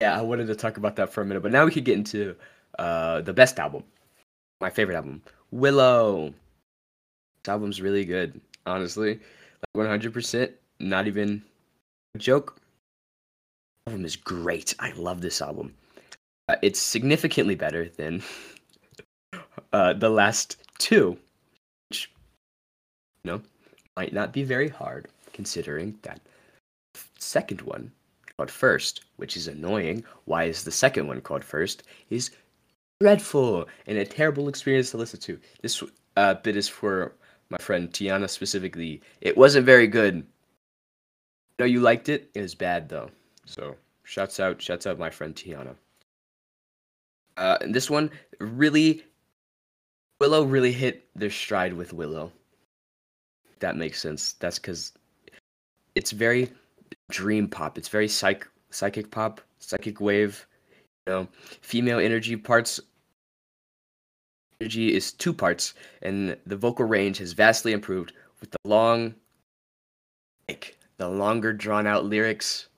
Yeah, 0.00 0.18
I 0.18 0.22
wanted 0.22 0.46
to 0.48 0.54
talk 0.54 0.76
about 0.76 0.96
that 0.96 1.12
for 1.12 1.22
a 1.22 1.24
minute, 1.24 1.42
but 1.42 1.52
now 1.52 1.64
we 1.64 1.70
could 1.72 1.84
get 1.84 1.98
into 1.98 2.36
uh 2.78 3.20
the 3.22 3.32
best 3.32 3.58
album. 3.58 3.84
My 4.60 4.70
favorite 4.70 4.96
album. 4.96 5.22
Willow. 5.50 6.34
This 7.42 7.48
album's 7.48 7.80
really 7.80 8.04
good, 8.04 8.40
honestly. 8.66 9.20
Like 9.74 9.88
100%, 9.88 10.52
not 10.78 11.06
even 11.06 11.42
a 12.14 12.18
joke. 12.18 12.56
Album 13.86 14.04
is 14.04 14.16
great. 14.16 14.74
I 14.78 14.92
love 14.92 15.20
this 15.20 15.40
album. 15.40 15.74
Uh, 16.48 16.56
it's 16.62 16.80
significantly 16.80 17.54
better 17.54 17.88
than 17.88 18.22
uh, 19.72 19.92
the 19.94 20.10
last 20.10 20.56
two, 20.78 21.16
which 21.88 22.10
you 23.24 23.30
know 23.30 23.42
might 24.00 24.14
not 24.14 24.32
be 24.32 24.42
very 24.42 24.70
hard 24.70 25.08
considering 25.34 25.98
that 26.00 26.22
second 27.18 27.60
one 27.60 27.92
called 28.34 28.50
first, 28.50 29.04
which 29.16 29.36
is 29.36 29.46
annoying. 29.46 30.02
Why 30.24 30.44
is 30.44 30.64
the 30.64 30.70
second 30.70 31.06
one 31.06 31.20
called 31.20 31.44
first? 31.44 31.82
Is 32.08 32.30
dreadful 33.02 33.68
and 33.86 33.98
a 33.98 34.06
terrible 34.06 34.48
experience 34.48 34.90
to 34.92 34.96
listen 34.96 35.20
to. 35.20 35.38
This 35.60 35.82
uh, 36.16 36.32
bit 36.32 36.56
is 36.56 36.66
for 36.66 37.12
my 37.50 37.58
friend 37.58 37.92
Tiana 37.92 38.30
specifically. 38.30 39.02
It 39.20 39.36
wasn't 39.36 39.66
very 39.66 39.86
good. 39.86 40.26
No, 41.58 41.66
you 41.66 41.80
liked 41.80 42.08
it. 42.08 42.30
It 42.32 42.40
was 42.40 42.54
bad 42.54 42.88
though. 42.88 43.10
So 43.44 43.76
shouts 44.04 44.40
out, 44.40 44.62
shouts 44.62 44.86
out 44.86 44.98
my 44.98 45.10
friend 45.10 45.34
Tiana. 45.34 45.74
Uh, 47.36 47.58
and 47.60 47.74
this 47.74 47.90
one 47.90 48.10
really, 48.38 49.04
Willow 50.20 50.44
really 50.44 50.72
hit 50.72 51.06
their 51.14 51.28
stride 51.28 51.74
with 51.74 51.92
Willow 51.92 52.32
that 53.60 53.76
makes 53.76 54.00
sense. 54.00 54.32
That's 54.32 54.58
because 54.58 54.92
it's 55.94 56.10
very 56.10 56.50
dream 57.10 57.48
pop. 57.48 57.78
It's 57.78 57.88
very 57.88 58.08
psych 58.08 58.48
psychic 58.70 59.10
pop, 59.10 59.40
psychic 59.58 60.00
wave. 60.00 60.46
You 61.06 61.12
know, 61.12 61.28
female 61.62 61.98
energy 61.98 62.36
parts. 62.36 62.80
Energy 64.60 64.94
is 64.94 65.12
two 65.12 65.32
parts, 65.32 65.74
and 66.02 66.36
the 66.46 66.56
vocal 66.56 66.84
range 66.84 67.18
has 67.18 67.32
vastly 67.32 67.72
improved 67.72 68.12
with 68.40 68.50
the 68.50 68.58
long, 68.64 69.14
like 70.48 70.76
the 70.98 71.08
longer 71.08 71.52
drawn 71.52 71.86
out 71.86 72.04
lyrics. 72.04 72.68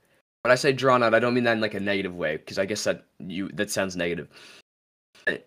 When 0.43 0.53
I 0.53 0.57
say 0.57 0.73
drawn 0.73 1.03
out, 1.03 1.15
I 1.15 1.19
don't 1.19 1.35
mean 1.35 1.45
that 1.45 1.55
in 1.55 1.61
like 1.61 1.75
a 1.75 1.81
negative 1.81 2.15
way, 2.15 2.37
because 2.37 2.59
I 2.59 2.67
guess 2.67 2.85
that 2.85 3.05
you 3.19 3.49
that 3.55 3.71
sounds 3.71 3.97
negative. 3.97 4.29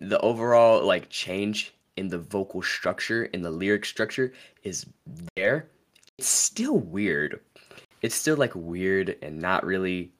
The 0.00 0.20
overall 0.20 0.84
like 0.84 1.08
change 1.10 1.74
in 1.96 2.08
the 2.08 2.18
vocal 2.18 2.62
structure, 2.62 3.24
in 3.26 3.42
the 3.42 3.50
lyric 3.50 3.84
structure, 3.84 4.32
is 4.62 4.86
there. 5.34 5.68
It's 6.18 6.28
still 6.28 6.78
weird. 6.78 7.40
It's 8.02 8.14
still 8.14 8.36
like 8.36 8.54
weird 8.54 9.16
and 9.22 9.40
not 9.40 9.64
really 9.64 10.12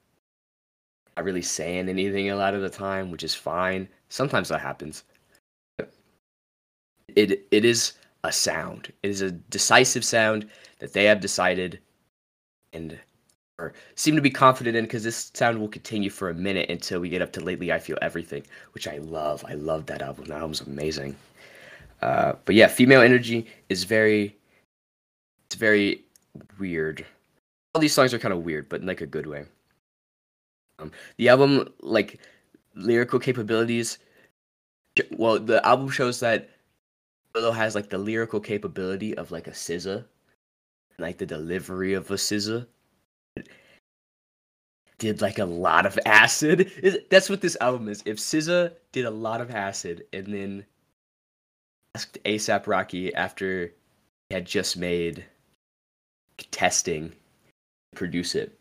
not 1.17 1.25
really 1.25 1.43
saying 1.43 1.89
anything 1.89 2.31
a 2.31 2.37
lot 2.37 2.55
of 2.55 2.61
the 2.61 2.69
time, 2.69 3.11
which 3.11 3.23
is 3.23 3.35
fine. 3.35 3.89
Sometimes 4.09 4.49
that 4.49 4.61
happens. 4.61 5.05
It 7.15 7.47
it 7.51 7.65
is 7.65 7.95
a 8.25 8.33
sound. 8.33 8.93
It 9.03 9.11
is 9.11 9.23
a 9.23 9.31
decisive 9.31 10.05
sound 10.05 10.49
that 10.79 10.93
they 10.93 11.05
have 11.05 11.21
decided 11.21 11.81
and 12.73 12.99
or 13.59 13.73
seem 13.95 14.15
to 14.17 14.23
be 14.23 14.31
confident 14.31 14.77
in 14.77 14.85
because 14.85 15.05
this 15.05 15.31
sound 15.33 15.59
will 15.59 15.69
continue 15.69 16.11
for 16.11 16.29
a 16.29 16.35
minute 16.35 16.69
until 16.69 17.01
we 17.01 17.09
get 17.09 17.23
up 17.23 17.33
to 17.33 17.41
lately 17.41 17.73
I 17.73 17.79
feel 17.79 17.99
everything, 18.03 18.43
which 18.73 18.87
I 18.87 18.99
love. 18.99 19.45
I 19.49 19.55
love 19.55 19.87
that 19.87 20.03
album. 20.03 20.27
That 20.27 20.39
album's 20.39 20.61
amazing. 20.61 21.17
Uh, 22.03 22.35
but 22.45 22.55
yeah, 22.55 22.67
female 22.67 23.01
energy 23.01 23.47
is 23.69 23.85
very, 23.85 24.37
it's 25.47 25.57
very 25.57 26.03
weird. 26.59 27.05
All 27.75 27.81
these 27.81 27.95
songs 27.95 28.13
are 28.15 28.19
kind 28.19 28.35
of 28.35 28.45
weird, 28.45 28.69
but 28.69 28.81
in 28.81 28.87
like 28.87 29.01
a 29.01 29.07
good 29.07 29.27
way. 29.27 29.45
Um, 30.79 30.93
the 31.17 31.29
album, 31.29 31.73
like 31.81 32.21
lyrical 32.75 33.19
capabilities, 33.19 33.99
well, 35.11 35.39
the 35.39 35.65
album 35.67 35.89
shows 35.91 36.21
that 36.21 36.51
Willow 37.35 37.53
has 37.53 37.75
like 37.75 37.91
the 37.91 37.99
lyrical 37.99 38.41
capability 38.41 39.15
of 39.17 39.31
like 39.31 39.47
a 39.47 39.51
SZA, 39.51 40.05
like 40.99 41.19
the 41.19 41.27
delivery 41.27 41.95
of 41.95 42.11
a 42.11 42.15
SZA. 42.15 42.67
Did 44.99 45.21
like 45.21 45.39
a 45.39 45.45
lot 45.45 45.85
of 45.85 45.99
acid. 46.07 46.73
That's 47.11 47.29
what 47.29 47.43
this 47.43 47.57
album 47.61 47.89
is. 47.89 48.03
If 48.07 48.17
SZA 48.17 48.73
did 48.93 49.05
a 49.05 49.11
lot 49.11 49.43
of 49.43 49.51
acid 49.51 50.07
and 50.15 50.27
then 50.27 50.65
asked 51.97 52.23
ASAP 52.25 52.67
Rocky 52.67 53.15
after 53.15 53.73
he 54.29 54.35
had 54.35 54.45
just 54.45 54.77
made 54.77 55.25
testing 56.51 57.09
to 57.09 57.97
produce 57.97 58.35
it. 58.35 58.53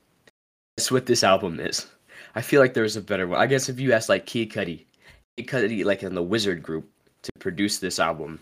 That's 0.77 0.89
what 0.89 1.05
this 1.05 1.21
album 1.21 1.59
is. 1.59 1.85
I 2.35 2.41
feel 2.41 2.61
like 2.61 2.73
there's 2.73 2.95
a 2.95 3.01
better 3.01 3.27
one. 3.27 3.41
I 3.41 3.45
guess 3.45 3.67
if 3.67 3.77
you 3.77 3.91
ask 3.91 4.07
like 4.07 4.25
Kid 4.25 4.51
Cudi, 4.51 4.85
because 5.35 5.69
he 5.69 5.83
like 5.83 6.01
in 6.01 6.15
the 6.15 6.23
Wizard 6.23 6.63
Group 6.63 6.89
to 7.23 7.31
produce 7.39 7.79
this 7.79 7.99
album, 7.99 8.39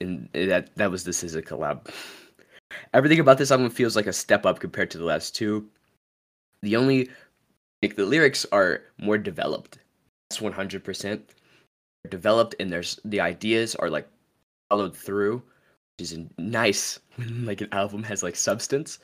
and 0.00 0.30
that 0.32 0.74
that 0.76 0.90
was 0.90 1.04
this 1.04 1.20
the 1.20 1.28
SZA 1.28 1.46
collab. 1.46 1.92
Everything 2.94 3.20
about 3.20 3.36
this 3.36 3.50
album 3.50 3.68
feels 3.68 3.96
like 3.96 4.06
a 4.06 4.14
step 4.14 4.46
up 4.46 4.60
compared 4.60 4.90
to 4.92 4.98
the 4.98 5.04
last 5.04 5.36
two. 5.36 5.68
The 6.62 6.74
only 6.74 7.10
like 7.82 7.96
the 7.96 8.06
lyrics 8.06 8.46
are 8.50 8.80
more 8.96 9.18
developed. 9.18 9.76
That's 10.30 10.40
one 10.40 10.54
hundred 10.54 10.84
percent 10.84 11.34
developed, 12.08 12.54
and 12.60 12.72
there's 12.72 12.98
the 13.04 13.20
ideas 13.20 13.74
are 13.74 13.90
like 13.90 14.08
followed 14.68 14.96
through, 14.96 15.42
which 15.98 16.12
is 16.12 16.18
nice. 16.38 17.00
like 17.42 17.60
an 17.60 17.68
album 17.72 18.02
has 18.02 18.22
like 18.22 18.36
substance. 18.36 18.98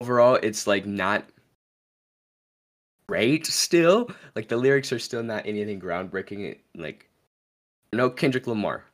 Overall, 0.00 0.38
it's 0.42 0.66
like 0.66 0.86
not 0.86 1.24
great 3.08 3.46
still. 3.46 4.10
Like 4.34 4.48
the 4.48 4.56
lyrics 4.56 4.92
are 4.92 4.98
still 4.98 5.22
not 5.22 5.46
anything 5.46 5.80
groundbreaking. 5.80 6.58
Like 6.76 7.08
no 7.92 8.10
Kendrick 8.10 8.46
Lamar, 8.46 8.84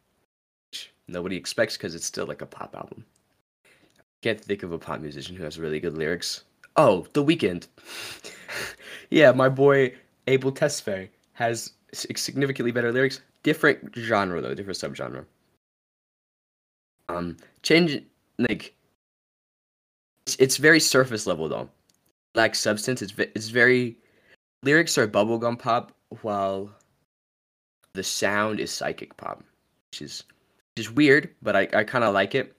nobody 1.08 1.36
expects 1.36 1.76
because 1.76 1.94
it's 1.94 2.06
still 2.06 2.26
like 2.26 2.42
a 2.42 2.46
pop 2.46 2.74
album. 2.74 3.04
Can't 4.22 4.40
think 4.40 4.62
of 4.62 4.72
a 4.72 4.78
pop 4.78 5.00
musician 5.00 5.36
who 5.36 5.44
has 5.44 5.58
really 5.58 5.80
good 5.80 5.96
lyrics. 5.96 6.44
Oh, 6.76 7.06
The 7.12 7.24
Weeknd. 7.24 7.68
yeah, 9.10 9.32
my 9.32 9.48
boy 9.48 9.94
Abel 10.26 10.52
Tesfaye 10.52 11.08
has 11.34 11.72
significantly 11.92 12.72
better 12.72 12.92
lyrics. 12.92 13.20
Different 13.42 13.94
genre 13.96 14.40
though, 14.40 14.54
different 14.54 14.78
subgenre. 14.78 15.24
Um, 17.08 17.36
change 17.62 18.02
like 18.38 18.74
it's, 20.26 20.36
it's 20.36 20.56
very 20.56 20.80
surface 20.80 21.26
level 21.26 21.48
though. 21.48 21.68
Lacks 22.34 22.60
substance. 22.60 23.02
It's 23.02 23.14
it's 23.18 23.48
very 23.48 23.96
lyrics 24.62 24.98
are 24.98 25.06
bubblegum 25.06 25.58
pop 25.58 25.92
while 26.22 26.70
the 27.94 28.02
sound 28.02 28.60
is 28.60 28.70
psychic 28.70 29.16
pop, 29.16 29.42
which 29.90 30.02
is 30.02 30.24
which 30.74 30.86
is 30.86 30.92
weird, 30.92 31.30
but 31.42 31.56
I, 31.56 31.68
I 31.72 31.84
kind 31.84 32.04
of 32.04 32.12
like 32.12 32.34
it. 32.34 32.54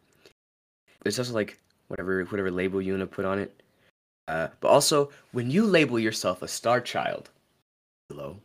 It's 1.06 1.20
also 1.20 1.34
like 1.34 1.60
whatever 1.90 2.24
whatever 2.26 2.52
label 2.52 2.82
you 2.82 2.94
want 2.94 3.02
to 3.02 3.16
put 3.16 3.26
on 3.26 3.40
it. 3.40 3.62
Uh, 4.28 4.48
but 4.60 4.68
also, 4.70 5.10
when 5.32 5.50
you 5.50 5.66
label 5.66 6.00
yourself 6.00 6.42
a 6.42 6.48
star 6.48 6.82
child, 6.82 7.30
hello, 8.10 8.38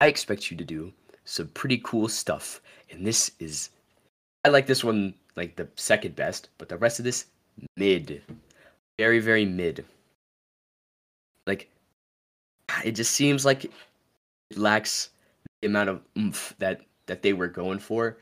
I 0.00 0.06
expect 0.06 0.50
you 0.50 0.56
to 0.56 0.64
do 0.64 0.92
some 1.24 1.48
pretty 1.48 1.80
cool 1.84 2.08
stuff. 2.08 2.60
And 2.90 3.06
this 3.06 3.30
is, 3.38 3.70
I 4.44 4.48
like 4.48 4.66
this 4.66 4.84
one 4.84 5.14
like 5.36 5.56
the 5.56 5.68
second 5.76 6.16
best, 6.16 6.48
but 6.58 6.68
the 6.68 6.76
rest 6.76 6.98
of 6.98 7.04
this 7.04 7.26
mid, 7.76 8.22
very 8.98 9.18
very 9.20 9.44
mid. 9.44 9.84
Like, 11.46 11.68
it 12.84 12.92
just 12.92 13.12
seems 13.12 13.44
like 13.44 13.64
it 13.64 13.72
lacks 14.56 15.10
the 15.60 15.68
amount 15.68 15.88
of 15.88 16.02
oomph 16.16 16.54
that 16.58 16.82
that 17.06 17.22
they 17.22 17.32
were 17.32 17.48
going 17.48 17.78
for, 17.78 18.18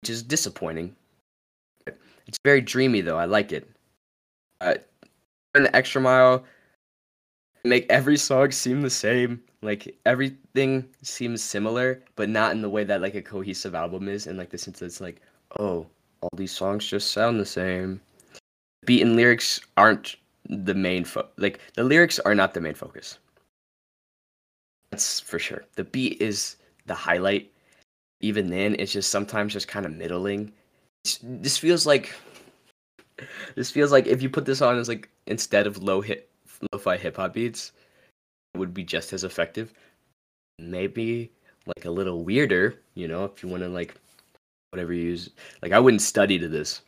which 0.00 0.10
is 0.10 0.22
disappointing. 0.22 0.94
It's 1.86 2.38
very 2.44 2.60
dreamy 2.60 3.00
though. 3.00 3.18
I 3.18 3.24
like 3.24 3.52
it. 3.52 3.68
Uh, 4.60 4.74
an 5.54 5.68
extra 5.74 6.00
mile, 6.00 6.44
make 7.68 7.86
every 7.90 8.16
song 8.16 8.50
seem 8.50 8.82
the 8.82 8.90
same. 8.90 9.42
Like 9.62 9.98
everything 10.06 10.88
seems 11.02 11.42
similar, 11.42 12.02
but 12.16 12.28
not 12.28 12.52
in 12.52 12.62
the 12.62 12.68
way 12.70 12.84
that 12.84 13.00
like 13.00 13.14
a 13.14 13.22
cohesive 13.22 13.74
album 13.74 14.08
is. 14.08 14.26
And 14.26 14.38
like 14.38 14.50
the 14.50 14.58
sense 14.58 14.78
that 14.78 14.86
it's 14.86 15.00
like, 15.00 15.20
oh, 15.58 15.86
all 16.20 16.30
these 16.36 16.52
songs 16.52 16.86
just 16.86 17.12
sound 17.12 17.40
the 17.40 17.46
same. 17.46 18.00
Beat 18.84 19.02
and 19.02 19.16
lyrics 19.16 19.60
aren't 19.76 20.16
the 20.48 20.74
main 20.74 21.04
fo- 21.04 21.28
like 21.36 21.60
the 21.74 21.84
lyrics 21.84 22.18
are 22.20 22.34
not 22.34 22.54
the 22.54 22.60
main 22.60 22.74
focus. 22.74 23.18
That's 24.90 25.20
for 25.20 25.38
sure. 25.38 25.64
The 25.74 25.84
beat 25.84 26.20
is 26.20 26.56
the 26.86 26.94
highlight. 26.94 27.52
Even 28.20 28.48
then, 28.48 28.74
it's 28.78 28.92
just 28.92 29.10
sometimes 29.10 29.52
just 29.52 29.68
kind 29.68 29.86
of 29.86 29.92
middling. 29.92 30.52
It's, 31.04 31.18
this 31.22 31.58
feels 31.58 31.86
like 31.86 32.12
this 33.54 33.70
feels 33.70 33.92
like 33.92 34.06
if 34.06 34.22
you 34.22 34.30
put 34.30 34.44
this 34.44 34.62
on 34.62 34.78
as 34.78 34.88
like 34.88 35.08
instead 35.26 35.66
of 35.66 35.82
low 35.82 36.00
hit 36.00 36.28
lo-fi 36.72 36.96
hip 36.96 37.16
hop 37.16 37.34
beats, 37.34 37.72
would 38.56 38.74
be 38.74 38.84
just 38.84 39.12
as 39.12 39.24
effective. 39.24 39.72
Maybe 40.58 41.30
like 41.66 41.84
a 41.84 41.90
little 41.90 42.24
weirder, 42.24 42.80
you 42.94 43.08
know, 43.08 43.24
if 43.24 43.42
you 43.42 43.48
want 43.48 43.62
to 43.62 43.68
like 43.68 43.94
whatever 44.70 44.92
you 44.92 45.02
use. 45.02 45.30
Like 45.62 45.72
I 45.72 45.80
wouldn't 45.80 46.02
study 46.02 46.38
to 46.38 46.48
this. 46.48 46.82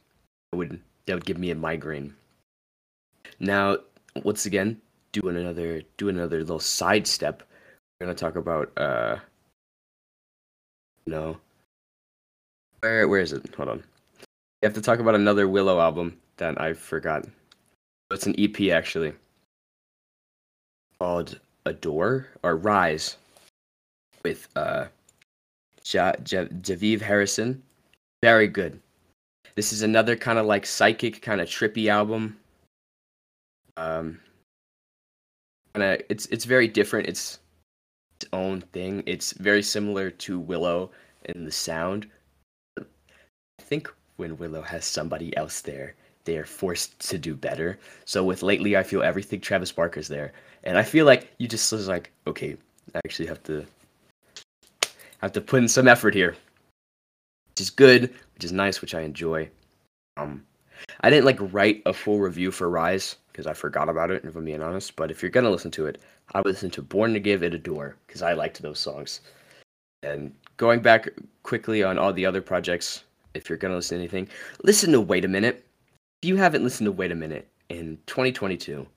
I 0.53 0.57
would 0.57 0.81
that 1.07 1.15
would 1.15 1.25
give 1.25 1.39
me 1.39 1.51
a 1.51 1.55
migraine. 1.55 2.15
Now, 3.39 3.79
once 4.23 4.47
again, 4.47 4.81
doing 5.13 5.37
another 5.37 5.83
doing 5.97 6.17
another 6.17 6.41
little 6.41 6.61
sidestep. 6.61 7.43
We're 8.01 8.07
gonna 8.07 8.17
talk 8.17 8.37
about 8.37 8.71
uh 8.77 9.17
no. 11.07 11.39
Where 12.81 13.09
where 13.09 13.21
is 13.21 13.33
it? 13.33 13.55
Hold 13.57 13.69
on. 13.69 13.85
You 14.19 14.67
have 14.67 14.75
to 14.75 14.83
talk 14.83 14.99
about 14.99 15.15
another 15.15 15.49
Willow 15.49 15.81
album 15.81 16.19
that 16.37 16.61
I 16.61 16.75
forgot. 16.75 17.27
It's 18.11 18.27
an 18.27 18.35
EP 18.39 18.73
actually. 18.73 19.13
Called 21.01 21.41
Adore 21.65 22.29
or 22.43 22.57
Rise 22.57 23.17
with 24.23 24.49
uh 24.57 24.87
ja- 25.85 26.13
ja- 26.27 26.45
Jahnavi 26.45 27.01
Harrison. 27.01 27.63
Very 28.23 28.49
good. 28.49 28.81
This 29.55 29.73
is 29.73 29.83
another 29.83 30.17
kind 30.17 30.39
of 30.39 30.47
like 30.47 30.67
psychic, 30.67 31.23
kind 31.23 31.41
of 31.41 31.49
trippy 31.49 31.89
album. 31.89 32.39
Um, 33.77 34.21
kind 35.75 35.95
of 35.95 36.03
it's 36.09 36.27
it's 36.27 36.45
very 36.45 36.69
different. 36.69 37.09
It's 37.09 37.39
its 38.17 38.29
own 38.33 38.61
thing. 38.73 39.03
It's 39.07 39.33
very 39.33 39.63
similar 39.63 40.11
to 40.11 40.39
Willow 40.39 40.91
in 41.25 41.45
the 41.45 41.53
sound. 41.53 42.07
I 42.79 42.85
think 43.61 43.91
when 44.17 44.37
Willow 44.37 44.63
has 44.63 44.85
somebody 44.85 45.35
else 45.37 45.61
there, 45.63 45.95
they 46.25 46.37
are 46.37 46.45
forced 46.45 46.99
to 47.11 47.19
do 47.19 47.35
better. 47.35 47.79
So 48.05 48.25
with 48.25 48.43
lately, 48.43 48.77
I 48.77 48.83
feel 48.83 49.03
everything 49.03 49.41
Travis 49.41 49.73
Barker's 49.73 50.09
there, 50.09 50.33
and 50.65 50.77
I 50.79 50.83
feel 50.83 51.07
like 51.07 51.33
you 51.39 51.49
just 51.49 51.73
was 51.73 51.89
like, 51.89 52.11
okay, 52.27 52.57
I 52.95 53.01
actually 53.05 53.29
have 53.29 53.43
to 53.45 53.67
have 55.21 55.33
to 55.33 55.41
put 55.41 55.63
in 55.63 55.69
some 55.69 55.89
effort 55.89 56.15
here, 56.15 56.37
which 57.51 57.61
is 57.61 57.71
good, 57.71 58.03
which 58.35 58.45
is 58.45 58.53
nice, 58.53 58.81
which 58.81 58.95
I 58.95 59.03
enjoy. 59.03 59.49
Um, 60.17 60.45
I 61.03 61.11
didn't 61.11 61.27
like 61.27 61.39
write 61.53 61.83
a 61.87 61.93
full 61.93 62.21
review 62.21 62.51
for 62.51 62.71
Rise 62.71 63.17
because 63.33 63.47
I 63.47 63.53
forgot 63.53 63.89
about 63.89 64.11
it, 64.11 64.25
if 64.25 64.37
I'm 64.37 64.45
being 64.45 64.63
honest. 64.63 64.97
But 64.97 65.11
if 65.11 65.23
you're 65.23 65.31
gonna 65.31 65.51
listen 65.51 65.71
to 65.73 65.87
it, 65.87 66.01
I 66.33 66.39
would 66.39 66.47
listen 66.47 66.71
to 66.71 66.83
Born 66.83 67.13
to 67.15 67.21
Give 67.21 67.43
It 67.43 67.55
Adore 67.55 67.97
because 68.07 68.23
I 68.23 68.33
liked 68.33 68.61
those 68.63 68.79
songs. 68.79 69.21
And 70.03 70.33
going 70.57 70.81
back 70.81 71.09
quickly 71.43 71.83
on 71.83 71.99
all 71.99 72.13
the 72.13 72.27
other 72.27 72.41
projects, 72.41 73.05
if 73.35 73.49
you're 73.49 73.59
gonna 73.59 73.77
listen 73.77 73.99
to 73.99 74.03
anything, 74.03 74.29
listen 74.63 74.93
to 74.93 75.01
Wait 75.01 75.25
a 75.25 75.29
Minute. 75.29 75.67
If 76.23 76.29
you 76.29 76.37
haven't 76.37 76.63
listened 76.63 76.85
to 76.85 76.93
Wait 76.93 77.13
a 77.13 77.15
Minute 77.15 77.49
in 77.71 77.99
2022, 78.05 78.77
where 78.77 78.89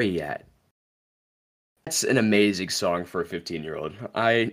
are 0.00 0.02
you 0.02 0.20
at? 0.20 0.44
That's 1.84 2.02
an 2.02 2.18
amazing 2.18 2.70
song 2.70 3.04
for 3.04 3.20
a 3.20 3.24
15 3.24 3.62
year 3.62 3.76
old. 3.76 3.94
I 4.16 4.50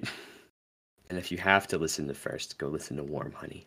and 1.10 1.18
if 1.18 1.32
you 1.32 1.39
have 1.39 1.65
to 1.68 1.80
listen 1.80 2.08
to 2.08 2.13
first, 2.13 2.60
go 2.60 2.68
listen 2.68 2.96
to 2.98 3.04
Warm 3.04 3.32
Honey. 3.32 3.65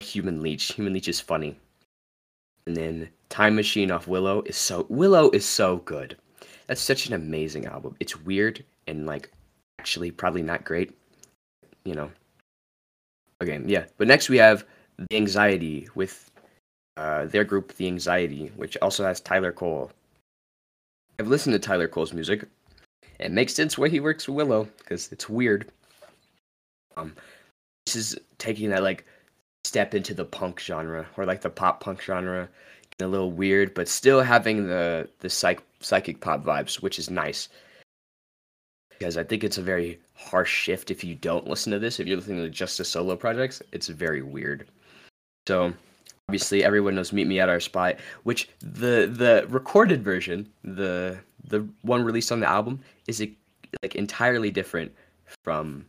Human 0.00 0.40
Leech. 0.40 0.72
Human 0.72 0.94
Leech 0.94 1.08
is 1.08 1.20
funny. 1.20 1.54
And 2.66 2.74
then 2.74 3.10
Time 3.28 3.54
Machine 3.54 3.90
off 3.90 4.08
Willow 4.08 4.40
is 4.46 4.56
so 4.56 4.86
Willow 4.88 5.28
is 5.32 5.44
so 5.44 5.76
good. 5.76 6.16
That's 6.68 6.80
such 6.80 7.06
an 7.06 7.12
amazing 7.12 7.66
album. 7.66 7.96
It's 8.00 8.18
weird 8.18 8.64
and 8.86 9.04
like 9.04 9.30
actually 9.78 10.10
probably 10.10 10.42
not 10.42 10.64
great. 10.64 10.96
You 11.84 11.96
know. 11.96 12.10
Okay, 13.42 13.60
yeah. 13.66 13.84
But 13.98 14.08
next 14.08 14.30
we 14.30 14.38
have 14.38 14.64
The 14.96 15.16
Anxiety 15.18 15.86
with 15.94 16.30
uh, 16.96 17.26
their 17.26 17.44
group 17.44 17.74
The 17.74 17.86
Anxiety, 17.86 18.52
which 18.56 18.76
also 18.82 19.04
has 19.04 19.20
Tyler 19.20 19.52
Cole. 19.52 19.90
I've 21.18 21.28
listened 21.28 21.54
to 21.54 21.58
Tyler 21.58 21.88
Cole's 21.88 22.12
music. 22.12 22.46
It 23.18 23.30
makes 23.30 23.54
sense 23.54 23.78
why 23.78 23.88
he 23.88 24.00
works 24.00 24.26
with 24.26 24.36
Willow, 24.36 24.68
because 24.78 25.10
it's 25.12 25.28
weird. 25.28 25.70
Um 26.96 27.14
this 27.86 27.96
is 27.96 28.18
taking 28.38 28.70
that 28.70 28.82
like 28.82 29.04
step 29.64 29.94
into 29.94 30.14
the 30.14 30.24
punk 30.24 30.60
genre 30.60 31.06
or 31.16 31.24
like 31.24 31.40
the 31.40 31.50
pop 31.50 31.80
punk 31.80 32.00
genre 32.00 32.48
a 33.00 33.06
little 33.06 33.32
weird 33.32 33.74
but 33.74 33.88
still 33.88 34.20
having 34.20 34.68
the 34.68 35.08
the 35.20 35.28
psych, 35.28 35.60
psychic 35.80 36.20
pop 36.20 36.44
vibes 36.44 36.82
which 36.82 36.98
is 36.98 37.10
nice 37.10 37.48
because 38.90 39.16
i 39.16 39.24
think 39.24 39.42
it's 39.42 39.58
a 39.58 39.62
very 39.62 39.98
harsh 40.14 40.52
shift 40.52 40.90
if 40.90 41.02
you 41.02 41.14
don't 41.14 41.48
listen 41.48 41.72
to 41.72 41.78
this 41.78 41.98
if 41.98 42.06
you're 42.06 42.16
listening 42.16 42.38
to 42.38 42.48
just 42.48 42.78
the 42.78 42.84
solo 42.84 43.16
projects 43.16 43.60
it's 43.72 43.88
very 43.88 44.22
weird 44.22 44.68
so 45.48 45.72
obviously 46.32 46.64
everyone 46.64 46.94
knows 46.94 47.12
meet 47.12 47.26
me 47.26 47.38
at 47.40 47.50
our 47.50 47.60
spot 47.60 47.96
which 48.22 48.48
the 48.60 49.06
the 49.06 49.44
recorded 49.50 50.02
version 50.02 50.48
the 50.64 51.18
the 51.44 51.60
one 51.82 52.02
released 52.02 52.32
on 52.32 52.40
the 52.40 52.48
album 52.48 52.80
is 53.06 53.20
a, 53.20 53.30
like 53.82 53.94
entirely 53.96 54.50
different 54.50 54.90
from 55.44 55.84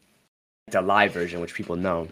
the 0.68 0.82
live 0.82 1.14
version 1.14 1.40
which 1.40 1.54
people 1.54 1.78
know. 1.78 2.10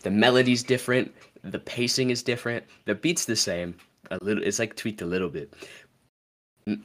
The 0.00 0.10
melody's 0.10 0.64
different 0.64 1.14
the 1.44 1.60
pacing 1.60 2.10
is 2.10 2.24
different 2.24 2.64
the 2.86 2.96
beat's 2.96 3.24
the 3.26 3.36
same 3.36 3.76
a 4.10 4.18
little 4.20 4.42
it's 4.42 4.58
like 4.58 4.74
tweaked 4.74 5.02
a 5.02 5.06
little 5.06 5.28
bit. 5.28 5.54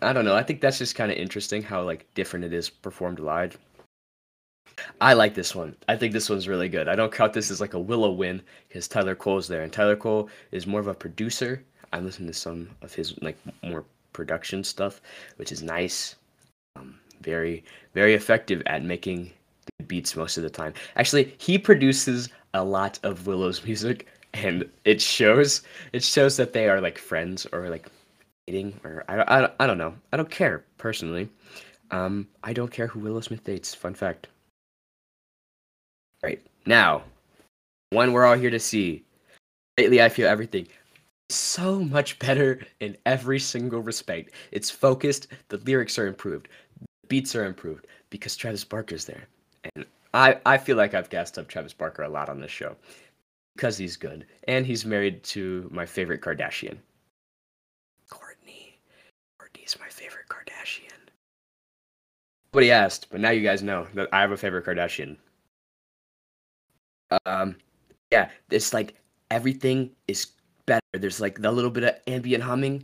I 0.04 0.14
don't 0.14 0.24
know 0.24 0.36
i 0.36 0.44
think 0.44 0.62
that's 0.62 0.78
just 0.78 0.94
kind 0.94 1.12
of 1.12 1.18
interesting 1.18 1.64
how 1.64 1.82
like 1.82 2.06
different 2.14 2.46
it 2.46 2.54
is 2.54 2.70
performed 2.70 3.20
live 3.20 3.58
I 5.02 5.14
like 5.14 5.34
this 5.34 5.56
one. 5.56 5.76
I 5.88 5.96
think 5.96 6.14
this 6.14 6.30
one's 6.30 6.48
really 6.48 6.70
good. 6.70 6.88
I 6.88 6.96
don't 6.96 7.12
count 7.12 7.34
this 7.34 7.52
as 7.52 7.62
like 7.62 7.74
a 7.74 7.80
Willow 7.80 8.12
win 8.12 8.42
because 8.68 8.88
Tyler 8.88 9.16
Cole's 9.16 9.48
there, 9.48 9.64
and 9.64 9.72
Tyler 9.72 9.96
Cole 9.96 10.30
is 10.52 10.68
more 10.68 10.80
of 10.80 10.88
a 10.88 10.94
producer. 10.94 11.64
I 11.94 12.00
listen 12.00 12.28
to 12.28 12.34
some 12.34 12.70
of 12.82 12.94
his 12.94 13.20
like 13.22 13.38
more 13.64 13.86
production 14.14 14.64
stuff, 14.64 15.02
which 15.38 15.52
is 15.52 15.62
nice. 15.64 16.16
Um, 16.76 17.00
very 17.22 17.64
very 17.94 18.14
effective 18.14 18.62
at 18.66 18.84
making 18.84 19.32
beats 19.88 20.16
most 20.16 20.38
of 20.38 20.44
the 20.44 20.50
time. 20.50 20.74
Actually, 20.96 21.34
he 21.38 21.58
produces 21.58 22.30
a 22.54 22.64
lot 22.64 23.00
of 23.04 23.28
Willow's 23.28 23.64
music, 23.64 24.08
and 24.34 24.70
it 24.84 25.02
shows. 25.02 25.62
It 25.94 26.04
shows 26.04 26.38
that 26.38 26.54
they 26.54 26.70
are 26.70 26.82
like 26.82 26.98
friends 26.98 27.46
or 27.52 27.70
like 27.70 27.88
dating, 28.48 28.80
or 28.84 29.04
I, 29.08 29.22
I, 29.22 29.50
I 29.60 29.68
don't 29.68 29.78
know. 29.78 29.94
I 30.12 30.18
don't 30.18 30.30
care 30.30 30.64
personally. 30.78 31.30
Um, 31.92 32.28
I 32.44 32.54
don't 32.54 32.72
care 32.72 32.88
who 32.88 33.00
Willow 33.00 33.22
Smith 33.22 33.44
dates. 33.44 33.74
Fun 33.74 33.94
fact. 33.94 34.28
Right 36.26 36.42
now, 36.66 37.04
one 37.92 38.12
we're 38.12 38.26
all 38.26 38.36
here 38.36 38.50
to 38.50 38.60
see. 38.60 39.04
Lately, 39.78 40.02
I 40.02 40.10
feel 40.10 40.28
everything 40.28 40.68
so 41.30 41.82
much 41.82 42.18
better 42.18 42.62
in 42.80 42.98
every 43.06 43.38
single 43.40 43.82
respect. 43.82 44.32
It's 44.52 44.72
focused. 44.72 45.28
The 45.50 45.58
lyrics 45.58 46.00
are 46.00 46.08
improved. 46.08 46.48
The 46.82 46.88
beats 47.10 47.36
are 47.36 47.46
improved 47.46 47.86
because 48.10 48.36
Travis 48.36 48.64
Barker's 48.64 49.06
there. 49.06 49.28
And 49.76 49.86
I, 50.16 50.40
I 50.48 50.58
feel 50.58 50.78
like 50.78 50.96
I've 50.96 51.12
gassed 51.12 51.38
up 51.38 51.48
Travis 51.48 51.74
Barker 51.74 52.02
a 52.02 52.10
lot 52.10 52.28
on 52.28 52.40
this 52.40 52.50
show 52.50 52.76
because 53.56 53.78
he's 53.78 53.96
good. 53.96 54.26
And 54.48 54.66
he's 54.66 54.84
married 54.84 55.22
to 55.26 55.70
my 55.72 55.86
favorite 55.86 56.22
Kardashian. 56.22 56.78
Kourtney. 58.10 58.74
Kourtney's 59.40 59.78
my 59.80 59.90
favorite 59.90 60.28
Kardashian. 60.28 60.90
Nobody 62.52 62.72
asked, 62.72 63.12
but 63.12 63.20
now 63.20 63.30
you 63.30 63.44
guys 63.44 63.62
know 63.62 63.86
that 63.94 64.10
I 64.12 64.22
have 64.22 64.32
a 64.32 64.38
favorite 64.38 64.66
Kardashian. 64.66 65.18
Um, 67.26 67.56
yeah, 68.12 68.30
it's 68.50 68.74
like 68.74 68.96
everything 69.32 69.92
is 70.08 70.28
better. 70.66 70.82
There's 70.94 71.22
like 71.22 71.42
the 71.42 71.52
little 71.52 71.72
bit 71.72 71.84
of 71.84 71.96
ambient 72.08 72.44
humming, 72.44 72.84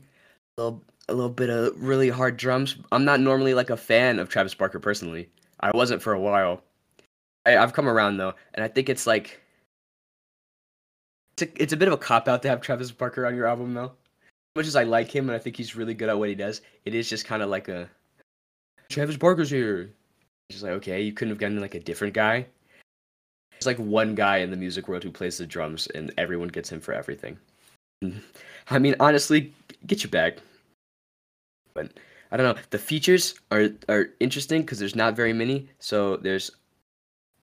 a 0.58 0.62
little, 0.62 0.84
a 1.10 1.14
little 1.14 1.30
bit 1.30 1.50
of 1.50 1.82
really 1.82 2.10
hard 2.10 2.38
drums. 2.38 2.78
I'm 2.92 3.06
not 3.06 3.20
normally 3.20 3.54
like 3.54 3.70
a 3.70 3.78
fan 3.78 4.20
of 4.20 4.30
Travis 4.30 4.54
Barker 4.54 4.80
personally. 4.80 5.30
I 5.60 5.72
wasn't 5.74 6.02
for 6.02 6.14
a 6.14 6.20
while. 6.20 6.64
I, 7.46 7.58
I've 7.58 7.74
come 7.74 7.88
around 7.88 8.18
though, 8.18 8.34
and 8.54 8.64
I 8.64 8.68
think 8.68 8.90
it's 8.90 9.08
like 9.08 9.40
it's 11.34 11.44
a, 11.44 11.62
it's 11.64 11.74
a 11.74 11.78
bit 11.78 11.88
of 11.88 11.94
a 11.94 11.98
cop 11.98 12.28
out 12.28 12.42
to 12.44 12.50
have 12.50 12.62
Travis 12.62 12.92
Barker 12.92 13.26
on 13.26 13.36
your 13.36 13.48
album 13.48 13.74
though. 13.74 13.92
As 14.54 14.56
much 14.56 14.68
as 14.68 14.76
I 14.76 14.84
like 14.84 15.10
him 15.10 15.30
and 15.30 15.36
I 15.36 15.40
think 15.40 15.56
he's 15.56 15.76
really 15.76 15.94
good 15.94 16.10
at 16.10 16.20
what 16.20 16.30
he 16.30 16.36
does, 16.36 16.62
it 16.86 16.94
is 16.94 17.10
just 17.10 17.26
kind 17.26 17.42
of 17.42 17.50
like 17.50 17.68
a 17.68 17.90
Travis 18.90 19.18
Barker's 19.18 19.50
here. 19.50 19.92
Just 20.52 20.64
like 20.64 20.74
okay, 20.74 21.02
you 21.02 21.14
couldn't 21.14 21.32
have 21.32 21.40
gotten 21.40 21.62
like 21.62 21.76
a 21.76 21.80
different 21.80 22.14
guy. 22.14 22.46
There's 23.62 23.78
like 23.78 23.86
one 23.86 24.16
guy 24.16 24.38
in 24.38 24.50
the 24.50 24.58
music 24.58 24.88
world 24.88 25.04
who 25.04 25.12
plays 25.12 25.38
the 25.38 25.46
drums, 25.46 25.86
and 25.94 26.12
everyone 26.18 26.48
gets 26.48 26.72
him 26.72 26.82
for 26.82 26.96
everything. 26.96 27.38
I 28.72 28.80
mean, 28.80 28.96
honestly, 29.00 29.54
get 29.86 30.04
your 30.04 30.10
bag. 30.10 30.40
But 31.76 31.92
I 32.32 32.38
don't 32.38 32.56
know. 32.56 32.62
The 32.72 32.80
features 32.80 33.36
are 33.52 33.70
are 33.88 34.08
interesting 34.20 34.62
because 34.62 34.80
there's 34.80 34.96
not 34.96 35.16
very 35.16 35.32
many. 35.32 35.70
So 35.78 36.18
there's 36.18 36.50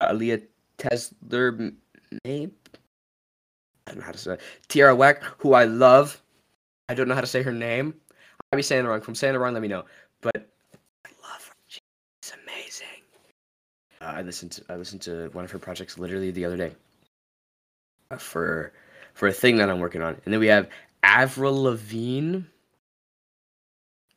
Aaliyah 0.02 0.42
Tesler, 0.78 1.72
maybe 2.24 2.52
I 3.86 3.92
don't 3.92 4.00
know 4.00 4.06
how 4.06 4.12
to 4.12 4.18
say 4.18 4.32
it. 4.34 4.40
Tierra 4.66 4.96
Whack, 4.96 5.22
who 5.38 5.54
I 5.54 5.64
love. 5.64 6.20
I 6.88 6.94
don't 6.94 7.06
know 7.06 7.14
how 7.14 7.20
to 7.20 7.28
say 7.28 7.42
her 7.42 7.52
name. 7.52 7.94
I 8.10 8.56
might 8.56 8.58
be 8.58 8.62
saying 8.62 8.84
it 8.84 8.88
wrong. 8.88 8.98
If 8.98 9.06
I'm 9.06 9.14
saying 9.14 9.36
it 9.36 9.38
wrong, 9.38 9.54
let 9.54 9.62
me 9.62 9.68
know. 9.68 9.84
But 10.20 10.48
I 11.06 11.10
love 11.22 11.46
her. 11.46 11.54
She's 11.68 12.32
amazing. 12.44 13.02
Uh, 14.00 14.04
I 14.16 14.22
listened 14.22 14.52
to 14.52 14.64
I 14.68 14.76
listened 14.76 15.02
to 15.02 15.28
one 15.32 15.44
of 15.44 15.50
her 15.50 15.58
projects 15.58 15.98
literally 15.98 16.30
the 16.30 16.44
other 16.44 16.56
day. 16.56 16.72
Uh, 18.10 18.16
for 18.16 18.72
for 19.14 19.28
a 19.28 19.32
thing 19.32 19.56
that 19.56 19.68
I'm 19.68 19.80
working 19.80 20.02
on, 20.02 20.14
and 20.24 20.32
then 20.32 20.40
we 20.40 20.46
have 20.46 20.68
Avril 21.02 21.62
Lavigne. 21.62 22.40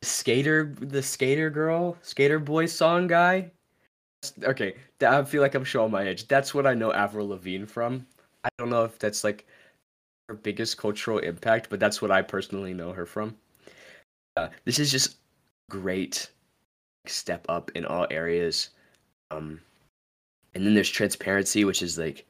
Skater 0.04 0.74
the 0.80 1.00
skater 1.00 1.48
girl 1.48 1.96
skater 2.02 2.40
boy 2.40 2.66
song 2.66 3.06
guy. 3.06 3.52
Okay 4.42 4.74
i 5.00 5.22
feel 5.22 5.40
like 5.42 5.54
i'm 5.54 5.62
showing 5.64 5.92
my 5.92 6.02
age. 6.02 6.26
That's 6.26 6.52
what 6.52 6.66
i 6.66 6.74
know 6.74 6.92
avril 6.92 7.28
lavigne 7.28 7.66
from. 7.66 8.04
I 8.42 8.48
don't 8.58 8.70
know 8.70 8.84
if 8.84 8.98
that's 8.98 9.22
like 9.22 9.46
her 10.28 10.34
biggest 10.34 10.76
cultural 10.76 11.18
impact 11.18 11.70
but 11.70 11.78
that's 11.78 12.02
what 12.02 12.10
i 12.10 12.20
personally 12.20 12.74
know 12.74 12.92
her 12.92 13.06
from. 13.06 13.36
Uh, 14.36 14.48
this 14.64 14.80
is 14.80 14.90
just 14.90 15.18
great 15.70 16.28
step 17.06 17.46
up 17.48 17.70
in 17.76 17.84
all 17.84 18.08
areas. 18.10 18.70
Um 19.30 19.60
and 20.54 20.66
then 20.66 20.74
there's 20.74 20.90
transparency 20.90 21.64
which 21.64 21.82
is 21.82 21.98
like 21.98 22.26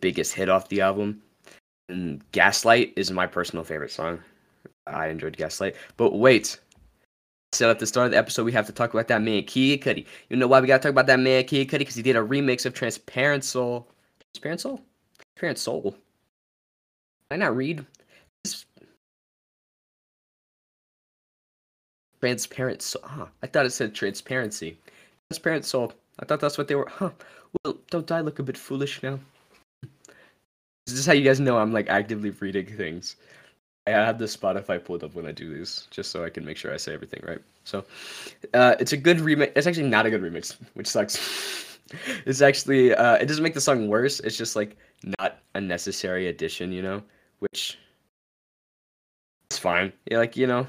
biggest 0.00 0.34
hit 0.34 0.48
off 0.48 0.68
the 0.68 0.80
album 0.80 1.20
and 1.88 2.22
gaslight 2.32 2.92
is 2.96 3.10
my 3.10 3.26
personal 3.26 3.64
favorite 3.64 3.90
song 3.90 4.18
i 4.86 5.08
enjoyed 5.08 5.36
gaslight 5.36 5.76
but 5.96 6.14
wait 6.14 6.58
said 7.56 7.70
at 7.70 7.78
the 7.78 7.86
start 7.86 8.06
of 8.06 8.12
the 8.12 8.18
episode 8.18 8.44
we 8.44 8.52
have 8.52 8.66
to 8.66 8.72
talk 8.72 8.92
about 8.92 9.08
that 9.08 9.22
man 9.22 9.42
Kid 9.44 9.80
Cudi. 9.80 10.06
You 10.28 10.36
know 10.36 10.46
why 10.46 10.60
we 10.60 10.66
gotta 10.66 10.82
talk 10.82 10.90
about 10.90 11.06
that 11.06 11.20
man 11.20 11.44
Kid 11.44 11.68
Cudi? 11.68 11.78
Because 11.78 11.94
he 11.94 12.02
did 12.02 12.16
a 12.16 12.20
remix 12.20 12.66
of 12.66 12.74
Transparent 12.74 13.44
Soul. 13.44 13.88
Transparent 14.34 14.60
Soul? 14.60 14.80
Transparent 15.36 15.58
Soul. 15.58 15.96
I 17.30 17.36
not 17.36 17.56
read? 17.56 17.84
Transparent 22.20 22.82
Soul. 22.82 23.02
Huh. 23.04 23.24
Ah, 23.26 23.28
I 23.42 23.46
thought 23.46 23.66
it 23.66 23.70
said 23.70 23.94
transparency. 23.94 24.78
Transparent 25.30 25.64
Soul. 25.64 25.92
I 26.20 26.24
thought 26.24 26.40
that's 26.40 26.58
what 26.58 26.68
they 26.68 26.74
were. 26.74 26.88
Huh. 26.88 27.10
Well, 27.64 27.78
don't 27.90 28.10
I 28.10 28.20
look 28.20 28.38
a 28.38 28.42
bit 28.42 28.56
foolish 28.56 29.02
now? 29.02 29.18
This 30.86 30.98
is 30.98 31.06
how 31.06 31.12
you 31.12 31.24
guys 31.24 31.40
know 31.40 31.58
I'm 31.58 31.72
like 31.72 31.88
actively 31.88 32.30
reading 32.30 32.66
things. 32.66 33.16
I 33.86 33.90
have 33.90 34.18
the 34.18 34.24
Spotify 34.24 34.84
pulled 34.84 35.04
up 35.04 35.14
when 35.14 35.26
I 35.26 35.32
do 35.32 35.54
these, 35.54 35.86
just 35.90 36.10
so 36.10 36.24
I 36.24 36.30
can 36.30 36.44
make 36.44 36.56
sure 36.56 36.72
I 36.72 36.76
say 36.76 36.92
everything 36.92 37.22
right. 37.24 37.40
So, 37.64 37.84
uh, 38.52 38.74
it's 38.80 38.92
a 38.92 38.96
good 38.96 39.18
remix. 39.18 39.52
It's 39.54 39.66
actually 39.66 39.88
not 39.88 40.06
a 40.06 40.10
good 40.10 40.22
remix, 40.22 40.56
which 40.74 40.88
sucks. 40.88 41.78
it's 42.26 42.40
actually 42.40 42.94
uh, 42.94 43.14
it 43.14 43.26
doesn't 43.26 43.44
make 43.44 43.54
the 43.54 43.60
song 43.60 43.88
worse. 43.88 44.20
It's 44.20 44.36
just 44.36 44.56
like 44.56 44.76
not 45.18 45.38
a 45.54 45.60
necessary 45.60 46.28
addition, 46.28 46.72
you 46.72 46.82
know, 46.82 47.02
which 47.38 47.78
it's 49.50 49.58
fine. 49.58 49.92
Yeah, 50.10 50.18
like 50.18 50.36
you 50.36 50.46
know, 50.46 50.66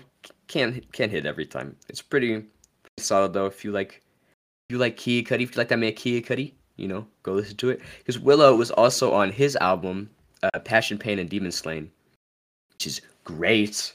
can't 0.47 0.91
can't 0.91 1.11
hit 1.11 1.25
every 1.25 1.45
time. 1.45 1.75
It's 1.89 2.01
pretty, 2.01 2.45
solid 2.99 3.33
though. 3.33 3.47
If 3.47 3.63
you 3.63 3.71
like, 3.71 4.03
you 4.69 4.77
like 4.77 4.97
Kid 4.97 5.25
Cudi, 5.25 5.41
if 5.41 5.55
you 5.55 5.57
like 5.57 5.69
that 5.69 5.79
man 5.79 5.93
Kid 5.93 6.25
Cudi, 6.25 6.53
you 6.77 6.87
know, 6.87 7.05
go 7.23 7.33
listen 7.33 7.57
to 7.57 7.69
it. 7.69 7.81
Because 7.99 8.19
Willow 8.19 8.55
was 8.55 8.71
also 8.71 9.13
on 9.13 9.31
his 9.31 9.55
album, 9.57 10.09
uh, 10.43 10.59
Passion, 10.59 10.97
Pain, 10.97 11.19
and 11.19 11.29
Demon 11.29 11.51
Slayin' 11.51 11.91
which 12.77 12.85
is 12.85 13.01
great. 13.23 13.93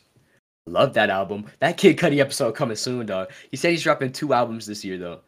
Love 0.66 0.92
that 0.94 1.08
album. 1.08 1.46
That 1.60 1.76
Kid 1.76 1.98
Cudi 1.98 2.18
episode 2.18 2.56
coming 2.56 2.76
soon, 2.76 3.06
dog. 3.06 3.30
He 3.50 3.56
said 3.56 3.70
he's 3.70 3.82
dropping 3.84 4.10
two 4.10 4.32
albums 4.32 4.66
this 4.66 4.84
year, 4.84 4.98
though. 4.98 5.20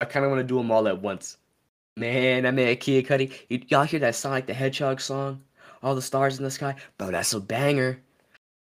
I 0.00 0.06
kind 0.06 0.24
of 0.24 0.30
want 0.30 0.40
to 0.40 0.46
do 0.46 0.56
them 0.56 0.70
all 0.70 0.88
at 0.88 1.02
once. 1.02 1.36
Man, 1.98 2.46
I 2.46 2.50
made 2.50 2.80
Kid 2.80 3.06
Cudi. 3.06 3.30
Y- 3.50 3.62
y'all 3.68 3.84
hear 3.84 4.00
that 4.00 4.14
Sonic 4.14 4.46
the 4.46 4.54
Hedgehog 4.54 5.00
song? 5.00 5.42
All 5.82 5.94
the 5.94 6.02
stars 6.02 6.38
in 6.38 6.44
the 6.44 6.50
sky? 6.50 6.74
Bro, 6.96 7.10
that's 7.10 7.34
a 7.34 7.40
banger. 7.40 8.00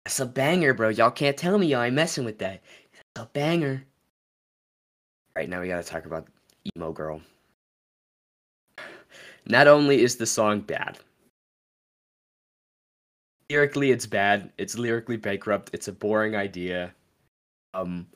That's 0.04 0.20
a 0.20 0.26
banger, 0.26 0.74
bro. 0.74 0.90
Y'all 0.90 1.12
can't 1.12 1.38
tell 1.38 1.58
me 1.58 1.68
y'all 1.68 1.84
ain't 1.84 1.96
messing 1.96 2.26
with 2.26 2.40
that. 2.40 2.62
That's 3.16 3.26
a 3.26 3.30
banger. 3.32 3.84
Right 5.36 5.48
now, 5.48 5.62
we 5.62 5.70
gotta 5.70 5.84
talk 5.84 6.06
about 6.06 6.28
Emo 6.76 6.92
Girl. 6.92 7.22
Not 9.50 9.68
only 9.68 10.02
is 10.02 10.16
the 10.16 10.28
song 10.28 10.62
bad, 10.62 11.00
lyrically 13.50 13.92
it's 13.92 14.06
bad. 14.06 14.52
It's 14.60 14.78
lyrically 14.78 15.18
bankrupt. 15.18 15.72
It's 15.74 15.88
a 15.88 15.94
boring 15.94 16.36
idea. 16.36 16.94
Um, 17.74 18.08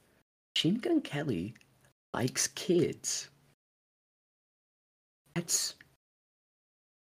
Machine 0.55 0.75
Gun 0.75 1.01
Kelly 1.01 1.55
likes 2.13 2.47
kids. 2.47 3.29
That's 5.35 5.73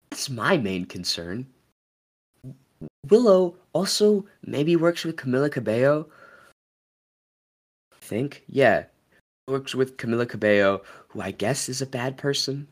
that's 0.09 0.29
my 0.29 0.57
main 0.57 0.85
concern. 0.85 1.45
Willow 3.09 3.55
also 3.73 4.25
maybe 4.43 4.75
works 4.75 5.03
with 5.03 5.15
Camila 5.15 5.51
Cabello. 5.51 6.07
I 7.93 7.99
think, 8.01 8.43
yeah, 8.47 8.85
works 9.47 9.75
with 9.75 9.97
Camila 9.97 10.27
Cabello, 10.27 10.81
who 11.09 11.21
I 11.21 11.31
guess 11.31 11.69
is 11.69 11.81
a 11.81 11.85
bad 11.85 12.17
person. 12.17 12.67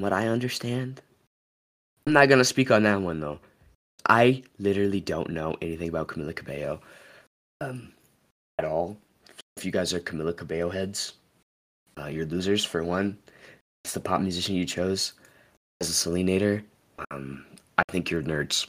From 0.00 0.04
what 0.04 0.12
I 0.14 0.28
understand. 0.28 1.02
I'm 2.06 2.14
not 2.14 2.30
gonna 2.30 2.42
speak 2.42 2.70
on 2.70 2.84
that 2.84 3.02
one 3.02 3.20
though. 3.20 3.38
I 4.08 4.42
literally 4.58 5.02
don't 5.02 5.28
know 5.28 5.58
anything 5.60 5.90
about 5.90 6.08
Camila 6.08 6.34
Cabello 6.34 6.80
um, 7.60 7.92
at 8.58 8.64
all. 8.64 8.96
If 9.58 9.66
you 9.66 9.70
guys 9.70 9.92
are 9.92 10.00
Camila 10.00 10.34
Cabello 10.34 10.70
heads, 10.70 11.12
uh, 11.98 12.06
you're 12.06 12.24
losers 12.24 12.64
for 12.64 12.82
one. 12.82 13.18
It's 13.84 13.92
the 13.92 14.00
pop 14.00 14.22
musician 14.22 14.54
you 14.54 14.64
chose 14.64 15.12
as 15.82 15.90
a 15.90 15.92
Selena 15.92 16.62
Um, 17.10 17.44
I 17.76 17.82
think 17.90 18.10
you're 18.10 18.22
nerds. 18.22 18.68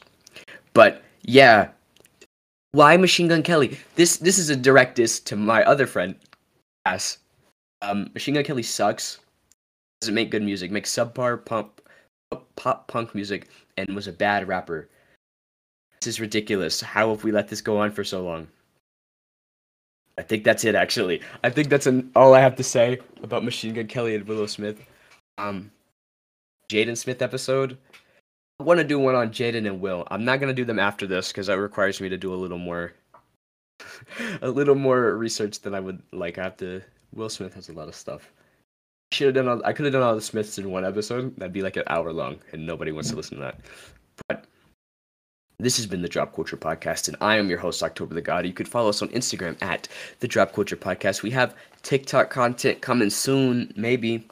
But 0.74 1.02
yeah, 1.22 1.70
why 2.74 2.98
Machine 2.98 3.30
Gun 3.30 3.42
Kelly? 3.42 3.80
This 3.96 4.18
this 4.18 4.38
is 4.38 4.50
a 4.50 4.56
direct 4.58 4.96
diss 4.98 5.22
to 5.22 5.38
my 5.38 5.64
other 5.64 5.88
friend, 5.88 6.14
Ass. 6.86 7.20
Um, 7.82 8.10
Machine 8.14 8.34
Gun 8.34 8.44
Kelly 8.44 8.64
sucks. 8.64 9.20
Doesn't 10.02 10.16
make 10.16 10.32
good 10.32 10.42
music, 10.42 10.72
makes 10.72 10.94
subpar 10.94 11.46
pump 11.46 11.82
pop 12.56 12.88
punk 12.88 13.14
music, 13.14 13.48
and 13.78 13.96
was 13.96 14.08
a 14.08 14.12
bad 14.12 14.48
rapper. 14.48 14.90
This 16.00 16.08
is 16.08 16.20
ridiculous. 16.20 16.82
How 16.82 17.10
have 17.10 17.24
we 17.24 17.32
let 17.32 17.48
this 17.48 17.62
go 17.62 17.78
on 17.78 17.92
for 17.92 18.04
so 18.04 18.24
long? 18.24 18.48
I 20.18 20.24
think 20.24 20.44
that's 20.44 20.66
it. 20.66 20.76
Actually, 20.76 21.22
I 21.44 21.52
think 21.52 21.70
that's 21.70 21.86
an, 21.86 22.12
all 22.16 22.34
I 22.34 22.42
have 22.42 22.56
to 22.56 22.64
say 22.64 23.00
about 23.22 23.44
Machine 23.44 23.76
Gun 23.76 23.88
Kelly 23.88 24.16
and 24.16 24.28
Willow 24.28 24.48
Smith. 24.48 24.84
Um, 25.38 25.72
Jaden 26.70 26.98
Smith 26.98 27.22
episode. 27.22 27.78
I 28.60 28.64
want 28.64 28.80
to 28.80 28.84
do 28.84 29.00
one 29.00 29.16
on 29.16 29.30
Jaden 29.30 29.68
and 29.68 29.82
Will. 29.82 30.08
I'm 30.10 30.26
not 30.26 30.40
gonna 30.40 30.54
do 30.54 30.66
them 30.66 30.80
after 30.80 31.06
this 31.06 31.28
because 31.28 31.48
that 31.48 31.60
requires 31.60 32.02
me 32.02 32.10
to 32.10 32.18
do 32.18 32.34
a 32.34 32.36
little 32.36 32.58
more, 32.58 32.94
a 34.42 34.50
little 34.50 34.76
more 34.76 35.16
research 35.16 35.60
than 35.60 35.76
I 35.76 35.80
would 35.80 36.02
like. 36.12 36.40
I 36.40 36.44
have 36.44 36.58
to. 36.58 36.82
Will 37.14 37.30
Smith 37.30 37.54
has 37.54 37.70
a 37.70 37.74
lot 37.74 37.88
of 37.88 37.96
stuff. 37.96 38.32
Should 39.12 39.36
have 39.36 39.46
done. 39.46 39.62
I 39.66 39.74
could 39.74 39.86
have 39.86 39.94
done 39.94 40.04
all 40.04 40.16
the 40.16 40.22
Smiths 40.22 40.58
in 40.58 40.72
one 40.72 40.86
episode. 40.86 41.36
That'd 41.38 41.52
be 41.52 41.62
like 41.62 41.76
an 41.76 41.84
hour 41.88 42.14
long, 42.14 42.40
and 42.54 42.66
nobody 42.66 42.92
wants 42.92 43.10
to 43.10 43.16
listen 43.18 43.38
to 43.38 43.44
that. 43.44 43.60
But 44.28 44.46
this 45.60 45.76
has 45.78 45.86
been 45.86 46.02
the 46.02 46.08
Drop 46.08 46.34
Culture 46.34 46.56
Podcast, 46.56 47.10
and 47.10 47.18
I 47.20 47.38
am 47.38 47.50
your 47.50 47.60
host, 47.60 47.84
October 47.84 48.16
the 48.16 48.22
God. 48.22 48.46
You 48.46 48.54
could 48.54 48.70
follow 48.70 48.90
us 48.90 49.02
on 49.02 49.10
Instagram 49.10 49.62
at 49.62 49.90
the 50.22 50.28
Drop 50.28 50.54
Culture 50.54 50.78
Podcast. 50.78 51.24
We 51.24 51.32
have 51.32 51.56
TikTok 51.84 52.30
content 52.30 52.82
coming 52.82 53.10
soon, 53.10 53.74
maybe. 53.76 54.26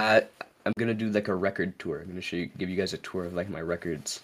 Uh, 0.00 0.22
I'm 0.66 0.72
gonna 0.78 0.94
do 0.94 1.08
like 1.10 1.28
a 1.28 1.34
record 1.34 1.78
tour. 1.78 2.00
I'm 2.00 2.08
gonna 2.08 2.20
show 2.20 2.36
you, 2.36 2.46
give 2.58 2.68
you 2.68 2.76
guys 2.76 2.92
a 2.92 2.98
tour 2.98 3.24
of 3.24 3.34
like 3.34 3.48
my 3.48 3.60
records. 3.60 4.20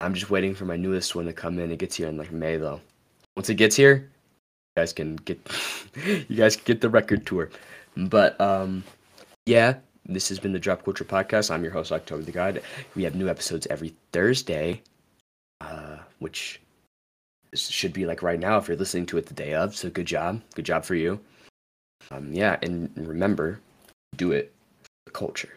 I'm 0.00 0.12
just 0.12 0.30
waiting 0.30 0.54
for 0.54 0.66
my 0.66 0.76
newest 0.76 1.14
one 1.14 1.24
to 1.24 1.32
come 1.32 1.58
in. 1.58 1.72
It 1.72 1.78
gets 1.78 1.96
here 1.96 2.08
in 2.08 2.18
like 2.18 2.30
May 2.30 2.58
though. 2.58 2.80
Once 3.34 3.48
it 3.48 3.54
gets 3.54 3.74
here, 3.74 3.94
you 3.96 4.80
guys 4.82 4.92
can 4.92 5.16
get 5.16 5.40
you 6.28 6.36
guys 6.36 6.54
can 6.54 6.64
get 6.66 6.80
the 6.82 6.90
record 6.90 7.26
tour. 7.26 7.50
But 7.96 8.40
um, 8.40 8.84
yeah, 9.46 9.76
this 10.06 10.28
has 10.28 10.38
been 10.38 10.52
the 10.52 10.58
Drop 10.58 10.84
Culture 10.84 11.04
Podcast. 11.04 11.50
I'm 11.50 11.62
your 11.62 11.72
host, 11.72 11.92
October 11.92 12.22
the 12.22 12.32
God. 12.32 12.62
We 12.94 13.04
have 13.04 13.14
new 13.14 13.28
episodes 13.28 13.66
every 13.68 13.94
Thursday, 14.12 14.82
uh, 15.60 15.98
which 16.18 16.60
should 17.54 17.92
be 17.92 18.06
like 18.06 18.22
right 18.22 18.40
now 18.40 18.58
if 18.58 18.68
you're 18.68 18.76
listening 18.76 19.06
to 19.06 19.18
it 19.18 19.26
the 19.26 19.34
day 19.34 19.54
of. 19.54 19.76
So 19.76 19.90
good 19.90 20.06
job, 20.06 20.42
good 20.54 20.64
job 20.64 20.84
for 20.84 20.94
you. 20.94 21.20
Um, 22.10 22.32
yeah, 22.32 22.58
and 22.62 22.90
remember, 22.96 23.60
do 24.16 24.32
it 24.32 24.52
culture. 25.12 25.54